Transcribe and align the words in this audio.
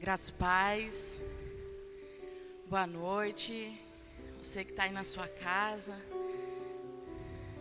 Graças 0.00 0.30
paz. 0.30 1.20
Boa 2.66 2.86
noite. 2.86 3.78
Você 4.42 4.64
que 4.64 4.70
está 4.70 4.84
aí 4.84 4.92
na 4.92 5.04
sua 5.04 5.28
casa. 5.28 5.94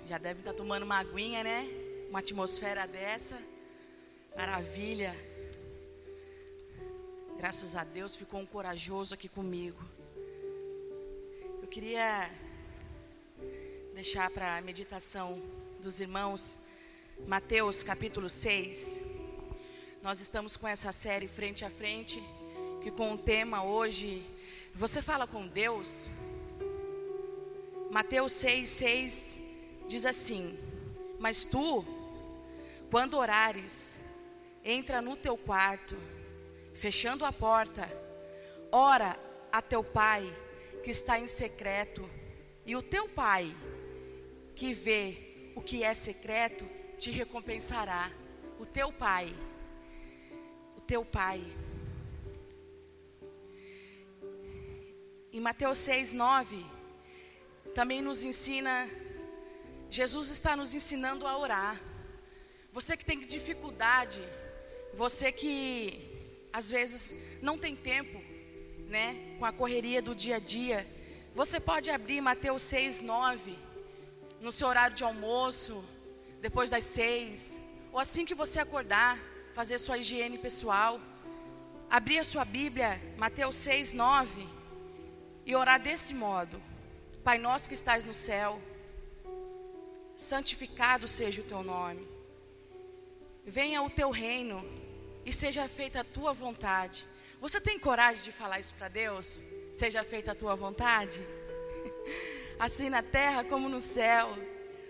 Já 0.08 0.18
deve 0.18 0.40
estar 0.40 0.54
tá 0.54 0.58
tomando 0.58 0.84
uma 0.84 1.00
aguinha, 1.00 1.44
né? 1.44 1.68
Uma 2.08 2.20
atmosfera 2.20 2.88
dessa. 2.88 3.38
Maravilha. 4.38 5.14
Graças 7.38 7.76
a 7.76 7.84
Deus 7.84 8.16
ficou 8.16 8.40
um 8.40 8.46
corajoso 8.46 9.14
aqui 9.14 9.28
comigo. 9.28 9.84
Eu 11.62 11.68
queria 11.68 12.32
deixar 13.94 14.32
para 14.32 14.56
a 14.56 14.62
meditação 14.62 15.44
dos 15.82 16.00
irmãos 16.00 16.58
Mateus 17.28 17.84
capítulo 17.84 18.30
6. 18.30 19.19
Nós 20.02 20.22
estamos 20.22 20.56
com 20.56 20.66
essa 20.66 20.94
série 20.94 21.28
frente 21.28 21.66
a 21.66 21.70
frente, 21.70 22.24
que 22.82 22.90
com 22.90 23.14
o 23.14 23.18
tema 23.18 23.64
hoje, 23.66 24.24
você 24.74 25.02
fala 25.02 25.28
com 25.28 25.46
Deus. 25.46 26.10
Mateus 27.92 28.32
6, 28.32 28.70
6 28.70 29.40
diz 29.90 30.06
assim: 30.06 30.58
Mas 31.20 31.44
tu, 31.44 31.84
quando 32.90 33.18
orares, 33.18 34.00
entra 34.64 35.02
no 35.02 35.18
teu 35.18 35.36
quarto, 35.36 35.98
fechando 36.74 37.26
a 37.26 37.34
porta, 37.34 37.90
ora 38.72 39.20
a 39.52 39.62
teu 39.62 39.84
pai 39.84 40.34
que 40.82 40.92
está 40.92 41.20
em 41.20 41.28
secreto, 41.28 42.10
e 42.66 42.74
o 42.74 42.82
teu 42.82 43.10
pai 43.10 43.54
que 44.56 44.74
vê 44.74 45.52
o 45.56 45.62
que 45.62 45.84
é 45.84 45.94
secreto 45.94 46.66
te 46.98 47.12
recompensará. 47.12 48.10
O 48.58 48.66
teu 48.66 48.94
pai 48.94 49.34
teu 50.90 51.06
pai. 51.06 51.40
Em 55.32 55.40
Mateus 55.40 55.78
6, 55.78 56.14
9, 56.14 56.66
também 57.76 58.02
nos 58.02 58.24
ensina, 58.24 58.90
Jesus 59.92 60.30
está 60.30 60.56
nos 60.56 60.74
ensinando 60.74 61.28
a 61.28 61.38
orar. 61.38 61.80
Você 62.72 62.98
que 62.98 63.06
tem 63.06 63.20
dificuldade, 63.20 64.20
você 64.96 65.32
que 65.32 66.50
às 66.52 66.72
vezes 66.72 67.14
não 67.40 67.56
tem 67.56 67.76
tempo, 67.76 68.20
né, 68.88 69.36
com 69.38 69.46
a 69.46 69.54
correria 69.54 70.02
do 70.02 70.16
dia 70.16 70.38
a 70.38 70.40
dia, 70.40 70.88
você 71.36 71.60
pode 71.60 71.92
abrir 71.92 72.20
Mateus 72.20 72.64
6, 72.64 73.02
9, 73.02 73.56
no 74.42 74.52
seu 74.52 74.68
horário 74.68 74.96
de 74.96 75.04
almoço, 75.04 75.86
depois 76.42 76.72
das 76.72 76.84
seis, 76.84 77.60
ou 77.92 78.00
assim 78.00 78.26
que 78.26 78.34
você 78.34 78.60
acordar 78.60 79.29
fazer 79.54 79.80
sua 79.80 79.98
higiene 79.98 80.38
pessoal, 80.38 81.00
abrir 81.90 82.20
a 82.20 82.24
sua 82.24 82.46
Bíblia, 82.46 83.02
Mateus 83.18 83.56
6, 83.56 83.94
9, 83.94 84.48
e 85.46 85.56
orar 85.56 85.80
desse 85.80 86.14
modo: 86.14 86.62
Pai 87.24 87.38
nosso 87.38 87.68
que 87.68 87.74
estás 87.74 88.04
no 88.04 88.14
céu, 88.14 88.60
santificado 90.16 91.08
seja 91.08 91.42
o 91.42 91.46
teu 91.46 91.64
nome, 91.64 92.08
venha 93.46 93.82
o 93.82 93.90
teu 93.90 94.12
reino 94.12 94.64
e 95.26 95.34
seja 95.34 95.68
feita 95.68 96.02
a 96.02 96.04
tua 96.04 96.34
vontade. 96.34 97.06
Você 97.42 97.62
tem 97.62 97.80
coragem 97.80 98.24
de 98.24 98.32
falar 98.32 98.60
isso 98.60 98.74
para 98.74 98.90
Deus? 98.90 99.42
Seja 99.72 100.04
feita 100.04 100.34
a 100.34 100.36
tua 100.36 100.56
vontade? 100.56 101.26
Assim 102.60 102.90
na 102.90 103.02
terra 103.02 103.46
como 103.46 103.70
no 103.70 103.80
céu. 103.80 104.38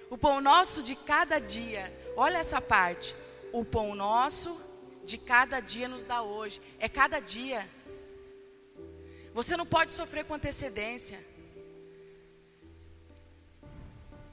O 0.09 0.17
pão 0.17 0.41
nosso 0.41 0.81
de 0.81 0.95
cada 0.95 1.37
dia, 1.37 1.93
olha 2.17 2.39
essa 2.39 2.59
parte 2.59 3.13
o 3.51 3.63
pão 3.65 3.95
nosso 3.95 4.59
de 5.03 5.17
cada 5.17 5.59
dia 5.59 5.87
nos 5.87 6.03
dá 6.03 6.21
hoje. 6.21 6.61
É 6.79 6.87
cada 6.87 7.19
dia. 7.19 7.67
Você 9.33 9.55
não 9.55 9.65
pode 9.65 9.91
sofrer 9.91 10.25
com 10.25 10.33
antecedência. 10.33 11.19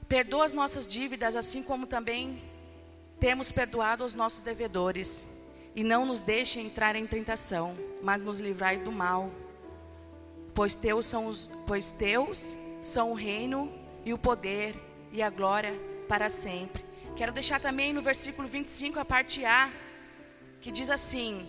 Perdoa 0.09 0.45
as 0.45 0.53
nossas 0.53 0.87
dívidas, 0.87 1.35
assim 1.35 1.63
como 1.63 1.87
também 1.87 2.43
temos 3.19 3.51
perdoado 3.51 4.05
os 4.05 4.15
nossos 4.15 4.43
devedores. 4.43 5.29
E 5.75 5.85
não 5.85 6.07
nos 6.07 6.21
deixe 6.21 6.61
entrar 6.61 6.97
em 6.97 7.07
tentação, 7.07 7.77
mas 8.03 8.23
nos 8.23 8.41
livrai 8.41 8.79
do 8.79 8.91
mal. 8.91 9.31
Pois 10.55 10.75
teus 10.75 11.05
são 11.05 11.27
os, 11.27 11.51
pois 11.67 11.93
teus 11.93 12.57
são 12.81 13.13
o 13.13 13.15
reino 13.15 13.71
e 14.05 14.15
o 14.15 14.19
poder 14.19 14.75
e 15.13 15.21
a 15.21 15.29
glória 15.29 15.75
para 16.09 16.29
sempre. 16.29 16.86
Quero 17.17 17.33
deixar 17.33 17.59
também 17.59 17.95
no 17.95 18.03
versículo 18.03 18.47
25 18.47 19.01
a 19.01 19.05
parte 19.05 19.43
A, 19.43 19.71
que 20.61 20.71
diz 20.71 20.91
assim: 20.91 21.49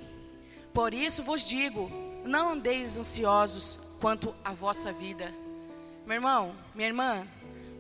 Por 0.73 0.93
isso 0.93 1.21
vos 1.21 1.43
digo, 1.43 1.91
não 2.23 2.51
andeis 2.51 2.97
ansiosos 2.97 3.77
quanto 3.99 4.33
à 4.45 4.53
vossa 4.53 4.93
vida. 4.93 5.33
Meu 6.05 6.15
irmão, 6.15 6.55
minha 6.73 6.87
irmã, 6.87 7.27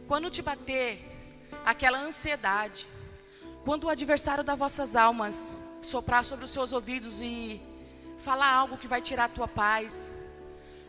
quando 0.05 0.29
te 0.29 0.41
bater 0.41 0.99
aquela 1.65 1.97
ansiedade, 1.97 2.85
quando 3.63 3.85
o 3.85 3.89
adversário 3.89 4.43
das 4.43 4.59
vossas 4.59 4.97
almas 4.97 5.55
soprar 5.81 6.25
sobre 6.25 6.43
os 6.43 6.51
seus 6.51 6.73
ouvidos 6.73 7.21
e 7.21 7.61
falar 8.17 8.51
algo 8.51 8.77
que 8.77 8.87
vai 8.87 9.01
tirar 9.01 9.25
a 9.25 9.29
tua 9.29 9.47
paz, 9.47 10.13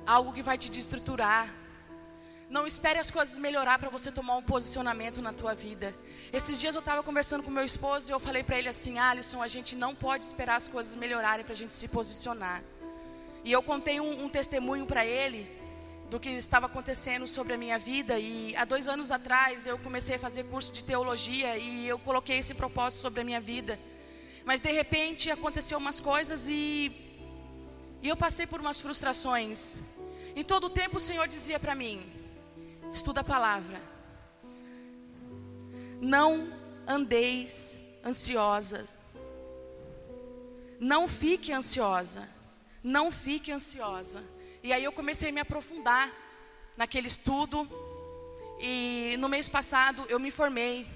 algo 0.04 0.32
que 0.32 0.42
vai 0.42 0.59
te 0.59 0.69
destruturar, 0.69 1.54
não 2.50 2.66
espere 2.66 2.98
as 2.98 3.10
coisas 3.10 3.36
melhorar 3.36 3.78
para 3.78 3.91
você 3.91 4.10
tomar 4.10 4.36
um 4.36 4.42
posicionamento 4.42 5.20
na 5.20 5.32
tua 5.32 5.54
vida. 5.54 5.94
Esses 6.32 6.59
dias 6.59 6.75
eu 6.75 6.78
estava 6.78 7.03
conversando 7.03 7.42
com 7.42 7.50
meu 7.50 7.64
esposo 7.64 8.10
e 8.10 8.12
eu 8.12 8.19
falei 8.19 8.42
para 8.42 8.59
ele 8.59 8.69
assim: 8.69 8.98
Alisson, 8.98 9.42
a 9.42 9.48
gente 9.48 9.76
não 9.76 9.94
pode 9.94 10.25
esperar 10.25 10.56
as 10.56 10.66
coisas 10.66 10.94
melhorarem 10.94 11.44
para 11.44 11.53
a 11.53 11.56
gente 11.56 11.75
se 11.75 11.88
posicionar. 11.88 12.62
E 13.44 13.53
eu 13.53 13.62
contei 13.62 14.00
um, 14.00 14.25
um 14.25 14.28
testemunho 14.28 14.86
para 14.86 15.04
ele 15.04 15.47
do 16.10 16.19
que 16.19 16.31
estava 16.31 16.66
acontecendo 16.66 17.28
sobre 17.28 17.53
a 17.53 17.56
minha 17.56 17.78
vida. 17.78 18.19
E 18.19 18.56
há 18.56 18.65
dois 18.65 18.88
anos 18.88 19.10
atrás 19.10 19.66
eu 19.66 19.78
comecei 19.78 20.16
a 20.16 20.19
fazer 20.19 20.44
curso 20.44 20.72
de 20.72 20.82
teologia 20.82 21.56
e 21.59 21.86
eu 21.86 21.98
coloquei 21.98 22.38
esse 22.38 22.54
propósito 22.54 23.03
sobre 23.03 23.20
a 23.20 23.25
minha 23.25 23.41
vida. 23.41 23.78
Mas 24.44 24.60
de 24.60 24.72
repente 24.72 25.30
aconteceu 25.30 25.76
umas 25.76 26.00
coisas 26.00 26.48
e, 26.48 26.91
e 28.03 28.09
eu 28.09 28.16
passei 28.16 28.47
por 28.47 28.59
umas 28.59 28.80
frustrações. 28.80 29.76
Em 30.34 30.42
todo 30.42 30.65
o 30.65 30.70
tempo 30.70 30.97
o 30.97 31.00
Senhor 31.00 31.28
dizia 31.28 31.60
para 31.60 31.75
mim: 31.75 32.18
Estuda 32.93 33.21
a 33.21 33.25
palavra. 33.25 33.81
Não 36.00 36.53
andeis 36.87 37.78
ansiosa. 38.04 38.87
Não 40.81 41.06
fique 41.06 41.53
ansiosa. 41.53 42.28
Não 42.82 43.10
fique 43.10 43.53
ansiosa. 43.53 44.22
E 44.62 44.72
aí 44.72 44.84
eu 44.84 44.93
comecei 44.93 45.28
a 45.28 45.32
me 45.32 45.41
aprofundar 45.41 46.10
naquele 46.77 47.06
estudo. 47.06 47.69
E 48.60 49.16
no 49.19 49.28
mês 49.28 49.48
passado 49.48 50.04
eu 50.09 50.19
me 50.19 50.31
formei. 50.31 50.87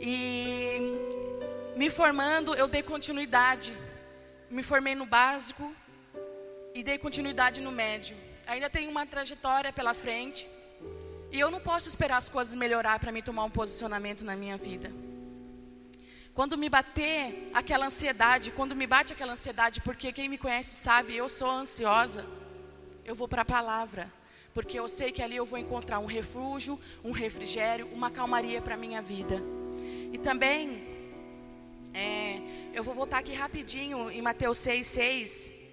E 0.00 0.78
me 1.76 1.90
formando, 1.90 2.54
eu 2.54 2.68
dei 2.68 2.82
continuidade. 2.82 3.76
Me 4.50 4.62
formei 4.62 4.94
no 4.94 5.04
básico 5.04 5.74
e 6.74 6.82
dei 6.82 6.98
continuidade 6.98 7.60
no 7.60 7.72
médio 7.72 8.16
ainda 8.46 8.70
tenho 8.70 8.90
uma 8.90 9.04
trajetória 9.04 9.72
pela 9.72 9.92
frente. 9.92 10.48
E 11.32 11.40
eu 11.40 11.50
não 11.50 11.60
posso 11.60 11.88
esperar 11.88 12.16
as 12.16 12.28
coisas 12.28 12.54
melhorar 12.54 12.98
para 12.98 13.12
mim 13.12 13.22
tomar 13.22 13.44
um 13.44 13.50
posicionamento 13.50 14.24
na 14.24 14.36
minha 14.36 14.56
vida. 14.56 14.92
Quando 16.32 16.56
me 16.56 16.68
bater 16.68 17.50
aquela 17.52 17.86
ansiedade, 17.86 18.50
quando 18.52 18.76
me 18.76 18.86
bate 18.86 19.12
aquela 19.12 19.32
ansiedade, 19.32 19.80
porque 19.80 20.12
quem 20.12 20.28
me 20.28 20.38
conhece 20.38 20.76
sabe, 20.76 21.16
eu 21.16 21.28
sou 21.28 21.50
ansiosa, 21.50 22.24
eu 23.04 23.14
vou 23.14 23.26
para 23.26 23.42
a 23.42 23.44
palavra. 23.44 24.12
Porque 24.54 24.78
eu 24.78 24.88
sei 24.88 25.12
que 25.12 25.22
ali 25.22 25.36
eu 25.36 25.44
vou 25.44 25.58
encontrar 25.58 25.98
um 25.98 26.06
refúgio, 26.06 26.80
um 27.04 27.10
refrigério, 27.10 27.86
uma 27.92 28.10
calmaria 28.10 28.60
para 28.62 28.76
minha 28.76 29.02
vida. 29.02 29.42
E 30.12 30.18
também, 30.18 30.82
é, 31.92 32.40
eu 32.72 32.82
vou 32.82 32.94
voltar 32.94 33.18
aqui 33.18 33.34
rapidinho 33.34 34.10
em 34.10 34.22
Mateus 34.22 34.58
6, 34.58 34.86
6 34.86 35.65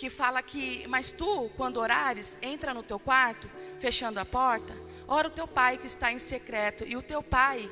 que 0.00 0.08
fala 0.08 0.42
que, 0.42 0.88
mas 0.88 1.10
tu, 1.10 1.50
quando 1.58 1.76
orares, 1.76 2.38
entra 2.40 2.72
no 2.72 2.82
teu 2.82 2.98
quarto, 2.98 3.50
fechando 3.78 4.18
a 4.18 4.24
porta, 4.24 4.74
ora 5.06 5.28
o 5.28 5.30
teu 5.30 5.46
pai 5.46 5.76
que 5.76 5.86
está 5.86 6.10
em 6.10 6.18
secreto, 6.18 6.86
e 6.86 6.96
o 6.96 7.02
teu 7.02 7.22
pai, 7.22 7.70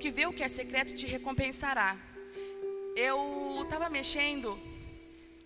que 0.00 0.10
vê 0.10 0.24
o 0.24 0.32
que 0.32 0.42
é 0.42 0.48
secreto, 0.48 0.94
te 0.94 1.04
recompensará. 1.04 1.98
Eu 2.96 3.58
estava 3.60 3.90
mexendo 3.90 4.58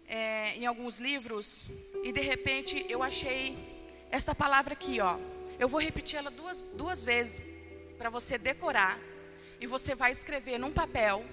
é, 0.06 0.54
em 0.54 0.66
alguns 0.66 1.00
livros, 1.00 1.66
e 2.04 2.12
de 2.12 2.20
repente 2.20 2.86
eu 2.88 3.02
achei 3.02 3.58
esta 4.08 4.32
palavra 4.36 4.74
aqui, 4.74 5.00
ó. 5.00 5.18
Eu 5.58 5.66
vou 5.66 5.80
repetir 5.80 6.16
ela 6.16 6.30
duas, 6.30 6.62
duas 6.62 7.02
vezes 7.02 7.42
para 7.98 8.08
você 8.08 8.38
decorar, 8.38 9.00
e 9.60 9.66
você 9.66 9.96
vai 9.96 10.12
escrever 10.12 10.58
num 10.58 10.70
papel, 10.70 11.24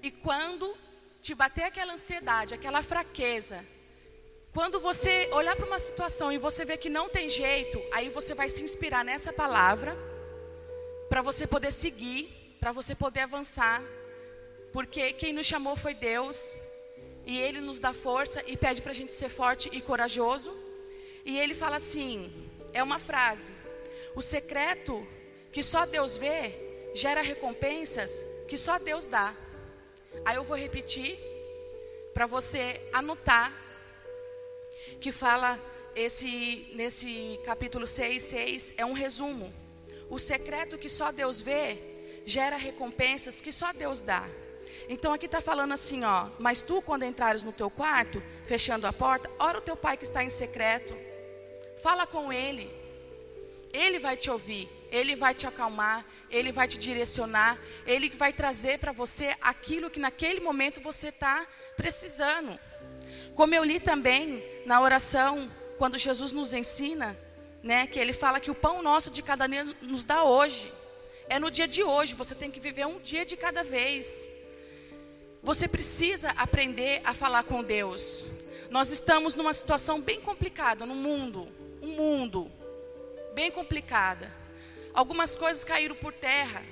e 0.00 0.12
quando 0.12 0.72
te 1.20 1.34
bater 1.34 1.64
aquela 1.64 1.94
ansiedade, 1.94 2.54
aquela 2.54 2.80
fraqueza, 2.80 3.66
quando 4.58 4.80
você 4.80 5.28
olhar 5.30 5.54
para 5.54 5.66
uma 5.66 5.78
situação 5.78 6.32
e 6.32 6.36
você 6.36 6.64
ver 6.64 6.78
que 6.78 6.88
não 6.88 7.08
tem 7.08 7.28
jeito, 7.28 7.80
aí 7.92 8.08
você 8.08 8.34
vai 8.34 8.48
se 8.48 8.60
inspirar 8.60 9.04
nessa 9.04 9.32
palavra 9.32 9.96
para 11.08 11.22
você 11.22 11.46
poder 11.46 11.72
seguir, 11.72 12.56
para 12.58 12.72
você 12.72 12.92
poder 12.92 13.20
avançar, 13.20 13.80
porque 14.72 15.12
quem 15.12 15.32
nos 15.32 15.46
chamou 15.46 15.76
foi 15.76 15.94
Deus. 15.94 16.56
e 17.24 17.38
ele 17.38 17.60
nos 17.60 17.78
dá 17.78 17.92
força 17.92 18.42
e 18.48 18.56
pede 18.56 18.82
para 18.82 18.90
a 18.90 18.94
gente 18.96 19.14
ser 19.14 19.28
forte 19.28 19.70
e 19.72 19.80
corajoso. 19.80 20.52
E 21.24 21.38
ele 21.38 21.54
fala 21.54 21.76
assim: 21.76 22.28
é 22.72 22.82
uma 22.82 22.98
frase, 22.98 23.52
o 24.16 24.20
secreto 24.20 25.06
que 25.52 25.62
só 25.62 25.86
Deus 25.86 26.16
vê 26.16 26.52
gera 26.96 27.20
recompensas 27.20 28.24
que 28.48 28.56
só 28.56 28.76
Deus 28.76 29.06
dá. 29.06 29.32
Aí 30.24 30.34
eu 30.34 30.42
vou 30.42 30.56
repetir 30.56 31.16
para 32.12 32.26
você 32.26 32.80
anotar 32.92 33.67
que 35.00 35.12
fala 35.12 35.58
esse 35.94 36.70
nesse 36.74 37.38
capítulo 37.44 37.86
6, 37.86 38.22
6 38.22 38.74
é 38.76 38.84
um 38.84 38.92
resumo. 38.92 39.52
O 40.08 40.18
secreto 40.18 40.78
que 40.78 40.88
só 40.88 41.12
Deus 41.12 41.40
vê 41.40 41.78
gera 42.24 42.56
recompensas 42.56 43.40
que 43.40 43.52
só 43.52 43.72
Deus 43.72 44.00
dá. 44.00 44.28
Então 44.88 45.12
aqui 45.12 45.26
está 45.26 45.40
falando 45.40 45.72
assim, 45.72 46.04
ó, 46.04 46.28
mas 46.38 46.62
tu 46.62 46.80
quando 46.80 47.04
entrares 47.04 47.42
no 47.42 47.52
teu 47.52 47.70
quarto, 47.70 48.22
fechando 48.44 48.86
a 48.86 48.92
porta, 48.92 49.30
ora 49.38 49.58
o 49.58 49.62
teu 49.62 49.76
pai 49.76 49.96
que 49.96 50.04
está 50.04 50.24
em 50.24 50.30
secreto, 50.30 50.96
fala 51.82 52.06
com 52.06 52.32
ele, 52.32 52.70
ele 53.72 53.98
vai 53.98 54.16
te 54.16 54.30
ouvir, 54.30 54.68
ele 54.90 55.14
vai 55.14 55.34
te 55.34 55.46
acalmar, 55.46 56.06
ele 56.30 56.52
vai 56.52 56.66
te 56.66 56.78
direcionar, 56.78 57.58
ele 57.86 58.08
vai 58.10 58.32
trazer 58.32 58.78
para 58.78 58.92
você 58.92 59.34
aquilo 59.40 59.90
que 59.90 60.00
naquele 60.00 60.40
momento 60.40 60.80
você 60.80 61.08
está 61.08 61.46
precisando. 61.76 62.58
Como 63.34 63.54
eu 63.54 63.64
li 63.64 63.80
também 63.80 64.42
na 64.66 64.80
oração, 64.80 65.50
quando 65.78 65.96
Jesus 65.96 66.32
nos 66.32 66.52
ensina, 66.52 67.16
né, 67.62 67.86
que 67.86 67.98
ele 67.98 68.12
fala 68.12 68.40
que 68.40 68.50
o 68.50 68.54
pão 68.54 68.82
nosso 68.82 69.10
de 69.10 69.22
cada 69.22 69.46
dia 69.46 69.64
nos 69.82 70.04
dá 70.04 70.24
hoje. 70.24 70.72
É 71.28 71.38
no 71.38 71.50
dia 71.50 71.68
de 71.68 71.82
hoje, 71.82 72.14
você 72.14 72.34
tem 72.34 72.50
que 72.50 72.60
viver 72.60 72.86
um 72.86 72.98
dia 72.98 73.24
de 73.24 73.36
cada 73.36 73.62
vez. 73.62 74.28
Você 75.42 75.68
precisa 75.68 76.30
aprender 76.30 77.00
a 77.04 77.14
falar 77.14 77.44
com 77.44 77.62
Deus. 77.62 78.26
Nós 78.70 78.90
estamos 78.90 79.34
numa 79.34 79.52
situação 79.52 80.00
bem 80.00 80.20
complicada 80.20 80.84
no 80.84 80.94
mundo, 80.94 81.48
um 81.80 81.88
mundo 81.88 82.50
bem 83.34 83.50
complicada. 83.50 84.32
Algumas 84.92 85.36
coisas 85.36 85.62
caíram 85.64 85.94
por 85.94 86.12
terra. 86.12 86.64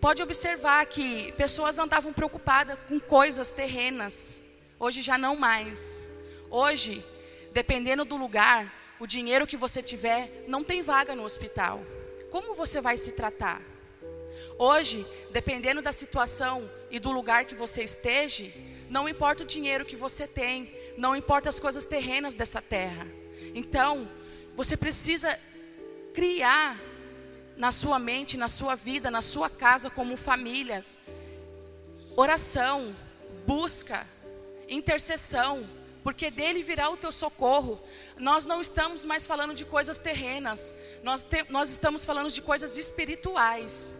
Pode 0.00 0.22
observar 0.22 0.84
que 0.84 1.32
pessoas 1.32 1.78
andavam 1.78 2.12
preocupadas 2.12 2.78
com 2.88 3.00
coisas 3.00 3.50
terrenas. 3.50 4.43
Hoje 4.78 5.02
já 5.02 5.16
não 5.16 5.36
mais. 5.36 6.08
Hoje, 6.50 7.04
dependendo 7.52 8.04
do 8.04 8.16
lugar, 8.16 8.72
o 8.98 9.06
dinheiro 9.06 9.46
que 9.46 9.56
você 9.56 9.82
tiver, 9.82 10.44
não 10.48 10.64
tem 10.64 10.82
vaga 10.82 11.14
no 11.14 11.24
hospital. 11.24 11.80
Como 12.30 12.54
você 12.54 12.80
vai 12.80 12.96
se 12.96 13.12
tratar? 13.12 13.62
Hoje, 14.58 15.06
dependendo 15.30 15.82
da 15.82 15.92
situação 15.92 16.68
e 16.90 16.98
do 16.98 17.10
lugar 17.10 17.44
que 17.44 17.54
você 17.54 17.82
esteja, 17.82 18.50
não 18.88 19.08
importa 19.08 19.42
o 19.42 19.46
dinheiro 19.46 19.84
que 19.84 19.96
você 19.96 20.26
tem, 20.26 20.72
não 20.96 21.16
importa 21.16 21.48
as 21.48 21.58
coisas 21.58 21.84
terrenas 21.84 22.34
dessa 22.34 22.62
terra. 22.62 23.06
Então, 23.54 24.08
você 24.56 24.76
precisa 24.76 25.38
criar 26.12 26.80
na 27.56 27.72
sua 27.72 27.98
mente, 27.98 28.36
na 28.36 28.48
sua 28.48 28.74
vida, 28.74 29.10
na 29.10 29.22
sua 29.22 29.48
casa 29.48 29.90
como 29.90 30.16
família, 30.16 30.84
oração, 32.16 32.94
busca, 33.46 34.06
intercessão, 34.68 35.64
porque 36.02 36.30
dele 36.30 36.62
virá 36.62 36.90
o 36.90 36.96
teu 36.96 37.10
socorro. 37.10 37.80
Nós 38.18 38.44
não 38.44 38.60
estamos 38.60 39.04
mais 39.04 39.26
falando 39.26 39.54
de 39.54 39.64
coisas 39.64 39.96
terrenas, 39.96 40.74
nós, 41.02 41.24
te, 41.24 41.44
nós 41.48 41.70
estamos 41.70 42.04
falando 42.04 42.30
de 42.30 42.42
coisas 42.42 42.76
espirituais. 42.76 43.94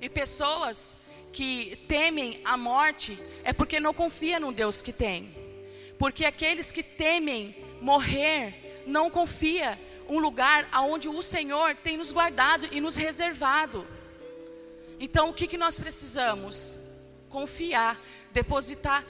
E 0.00 0.08
pessoas 0.08 0.96
que 1.32 1.76
temem 1.88 2.40
a 2.44 2.56
morte 2.56 3.18
é 3.44 3.52
porque 3.52 3.80
não 3.80 3.94
confia 3.94 4.38
no 4.38 4.52
Deus 4.52 4.82
que 4.82 4.92
tem. 4.92 5.34
Porque 5.98 6.24
aqueles 6.24 6.70
que 6.70 6.82
temem 6.82 7.56
morrer 7.80 8.82
não 8.86 9.10
confia 9.10 9.78
um 10.08 10.18
lugar 10.18 10.66
aonde 10.72 11.08
o 11.08 11.22
Senhor 11.22 11.74
tem 11.76 11.96
nos 11.96 12.10
guardado 12.10 12.68
e 12.72 12.80
nos 12.80 12.96
reservado. 12.96 13.86
Então 14.98 15.30
o 15.30 15.34
que, 15.34 15.46
que 15.46 15.58
nós 15.58 15.78
precisamos? 15.78 16.76
Confiar, 17.28 18.00
depositar 18.32 19.04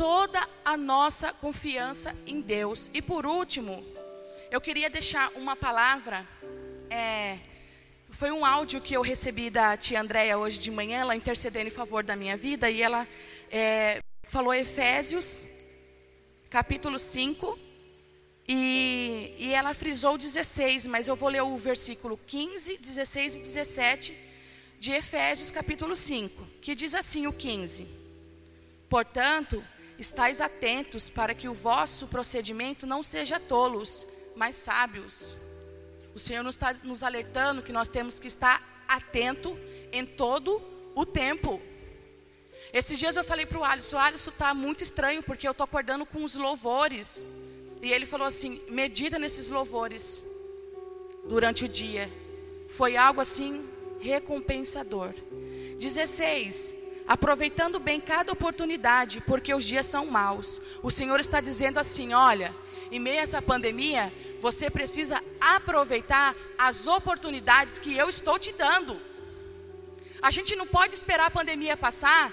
toda 0.00 0.48
a 0.64 0.78
nossa 0.78 1.30
confiança 1.30 2.16
em 2.26 2.40
Deus. 2.40 2.90
E 2.94 3.02
por 3.02 3.26
último, 3.26 3.84
eu 4.50 4.58
queria 4.58 4.88
deixar 4.88 5.30
uma 5.34 5.54
palavra 5.54 6.26
é, 6.88 7.36
foi 8.08 8.30
um 8.30 8.42
áudio 8.42 8.80
que 8.80 8.96
eu 8.96 9.02
recebi 9.02 9.50
da 9.50 9.76
tia 9.76 10.00
Andréia 10.00 10.38
hoje 10.38 10.58
de 10.58 10.70
manhã, 10.70 11.00
ela 11.00 11.14
intercedendo 11.14 11.68
em 11.68 11.70
favor 11.70 12.02
da 12.02 12.16
minha 12.16 12.34
vida, 12.34 12.70
e 12.70 12.80
ela 12.80 13.06
é, 13.50 14.00
falou 14.22 14.54
Efésios, 14.54 15.46
capítulo 16.48 16.98
5, 16.98 17.58
e, 18.48 19.34
e 19.36 19.52
ela 19.52 19.74
frisou 19.74 20.16
16, 20.16 20.86
mas 20.86 21.08
eu 21.08 21.14
vou 21.14 21.28
ler 21.28 21.42
o 21.42 21.58
versículo 21.58 22.18
15, 22.26 22.78
16 22.78 23.36
e 23.36 23.38
17 23.40 24.16
de 24.78 24.92
Efésios, 24.92 25.50
capítulo 25.50 25.94
5, 25.94 26.46
que 26.62 26.74
diz 26.74 26.94
assim: 26.94 27.26
o 27.26 27.34
15: 27.34 27.86
Portanto, 28.88 29.62
estais 30.00 30.40
atentos 30.40 31.08
para 31.08 31.34
que 31.34 31.48
o 31.48 31.54
vosso 31.54 32.06
procedimento 32.08 32.86
não 32.86 33.02
seja 33.02 33.38
tolos, 33.38 34.06
mas 34.34 34.56
sábios 34.56 35.38
o 36.14 36.18
Senhor 36.18 36.42
nos 36.42 36.54
está 36.54 36.74
nos 36.82 37.02
alertando 37.02 37.62
que 37.62 37.72
nós 37.72 37.88
temos 37.88 38.18
que 38.18 38.28
estar 38.28 38.84
atento 38.88 39.56
em 39.92 40.04
todo 40.04 40.60
o 40.94 41.06
tempo. 41.06 41.60
Esses 42.72 42.98
dias 42.98 43.16
eu 43.16 43.24
falei 43.24 43.46
para 43.46 43.58
o 43.58 43.64
Alisson, 43.64 43.98
Alisson 43.98 44.30
está 44.30 44.54
muito 44.54 44.82
estranho 44.82 45.22
porque 45.22 45.46
eu 45.46 45.52
estou 45.52 45.64
acordando 45.64 46.04
com 46.06 46.22
os 46.22 46.34
louvores. 46.34 47.26
E 47.82 47.92
ele 47.92 48.06
falou 48.06 48.26
assim, 48.26 48.60
medita 48.68 49.18
nesses 49.18 49.48
louvores 49.48 50.24
durante 51.24 51.64
o 51.64 51.68
dia. 51.68 52.08
Foi 52.68 52.96
algo 52.96 53.20
assim 53.20 53.66
recompensador. 54.00 55.14
16. 55.78 56.74
Aproveitando 57.10 57.80
bem 57.80 58.00
cada 58.00 58.30
oportunidade, 58.32 59.20
porque 59.22 59.52
os 59.52 59.64
dias 59.64 59.84
são 59.84 60.06
maus. 60.06 60.62
O 60.80 60.92
Senhor 60.92 61.18
está 61.18 61.40
dizendo 61.40 61.78
assim: 61.78 62.14
olha, 62.14 62.54
em 62.88 63.00
meio 63.00 63.18
a 63.18 63.22
essa 63.22 63.42
pandemia, 63.42 64.12
você 64.40 64.70
precisa 64.70 65.20
aproveitar 65.40 66.36
as 66.56 66.86
oportunidades 66.86 67.80
que 67.80 67.96
eu 67.96 68.08
estou 68.08 68.38
te 68.38 68.52
dando. 68.52 68.96
A 70.22 70.30
gente 70.30 70.54
não 70.54 70.68
pode 70.68 70.94
esperar 70.94 71.26
a 71.26 71.30
pandemia 71.32 71.76
passar 71.76 72.32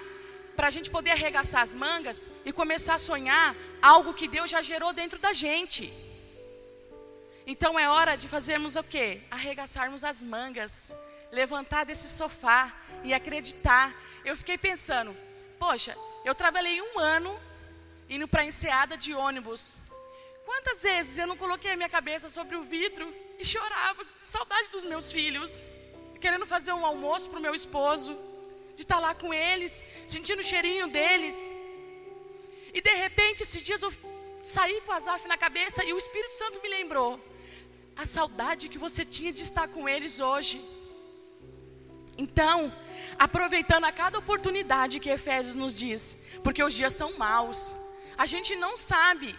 para 0.55 0.67
a 0.67 0.69
gente 0.69 0.91
poder 0.91 1.09
arregaçar 1.09 1.63
as 1.63 1.73
mangas 1.73 2.29
e 2.45 2.53
começar 2.53 2.93
a 2.93 2.99
sonhar 2.99 3.55
algo 3.81 4.13
que 4.13 4.27
Deus 4.27 4.51
já 4.51 4.61
gerou 4.61 4.93
dentro 4.93 5.17
da 5.17 5.33
gente. 5.33 5.91
Então 7.47 7.79
é 7.79 7.89
hora 7.89 8.15
de 8.15 8.27
fazermos 8.27 8.75
o 8.75 8.83
quê? 8.83 9.21
Arregaçarmos 9.31 10.03
as 10.03 10.21
mangas, 10.21 10.93
levantar 11.31 11.85
desse 11.85 12.09
sofá 12.09 12.73
e 13.03 13.13
acreditar. 13.13 13.95
Eu 14.23 14.35
fiquei 14.35 14.57
pensando, 14.57 15.15
poxa, 15.59 15.95
eu 16.25 16.35
trabalhei 16.35 16.81
um 16.81 16.99
ano 16.99 17.39
indo 18.09 18.27
para 18.27 18.41
a 18.41 18.45
enseada 18.45 18.95
de 18.97 19.13
ônibus 19.13 19.81
Quantas 20.47 20.81
vezes 20.81 21.17
eu 21.17 21.27
não 21.27 21.35
coloquei 21.35 21.71
a 21.71 21.75
minha 21.75 21.89
cabeça 21.89 22.29
sobre 22.29 22.55
o 22.55 22.63
vidro 22.63 23.05
e 23.37 23.43
chorava, 23.43 24.01
saudade 24.15 24.69
dos 24.69 24.85
meus 24.85 25.11
filhos, 25.11 25.65
querendo 26.21 26.45
fazer 26.45 26.71
um 26.71 26.85
almoço 26.85 27.29
para 27.29 27.39
o 27.39 27.41
meu 27.41 27.53
esposo, 27.53 28.17
de 28.73 28.83
estar 28.83 28.97
lá 28.97 29.13
com 29.13 29.33
eles, 29.33 29.83
sentindo 30.07 30.39
o 30.39 30.43
cheirinho 30.51 30.87
deles. 30.87 31.51
E 32.73 32.79
de 32.81 32.93
repente, 32.93 33.43
esses 33.43 33.61
dias 33.61 33.81
eu 33.81 33.91
saí 34.39 34.79
com 34.81 34.93
o 34.93 34.95
Azaf 34.95 35.27
na 35.27 35.37
cabeça 35.37 35.83
e 35.83 35.91
o 35.91 35.97
Espírito 35.97 36.33
Santo 36.35 36.61
me 36.61 36.69
lembrou 36.69 37.19
a 37.97 38.05
saudade 38.05 38.69
que 38.69 38.77
você 38.77 39.03
tinha 39.03 39.33
de 39.33 39.41
estar 39.41 39.67
com 39.67 39.89
eles 39.89 40.21
hoje. 40.21 40.61
Então, 42.17 42.73
aproveitando 43.19 43.85
a 43.85 43.91
cada 43.91 44.17
oportunidade 44.17 44.99
que 44.99 45.09
Efésios 45.09 45.55
nos 45.55 45.73
diz, 45.73 46.23
porque 46.43 46.63
os 46.63 46.73
dias 46.73 46.93
são 46.93 47.17
maus, 47.17 47.75
a 48.17 48.25
gente 48.25 48.55
não 48.55 48.75
sabe 48.75 49.35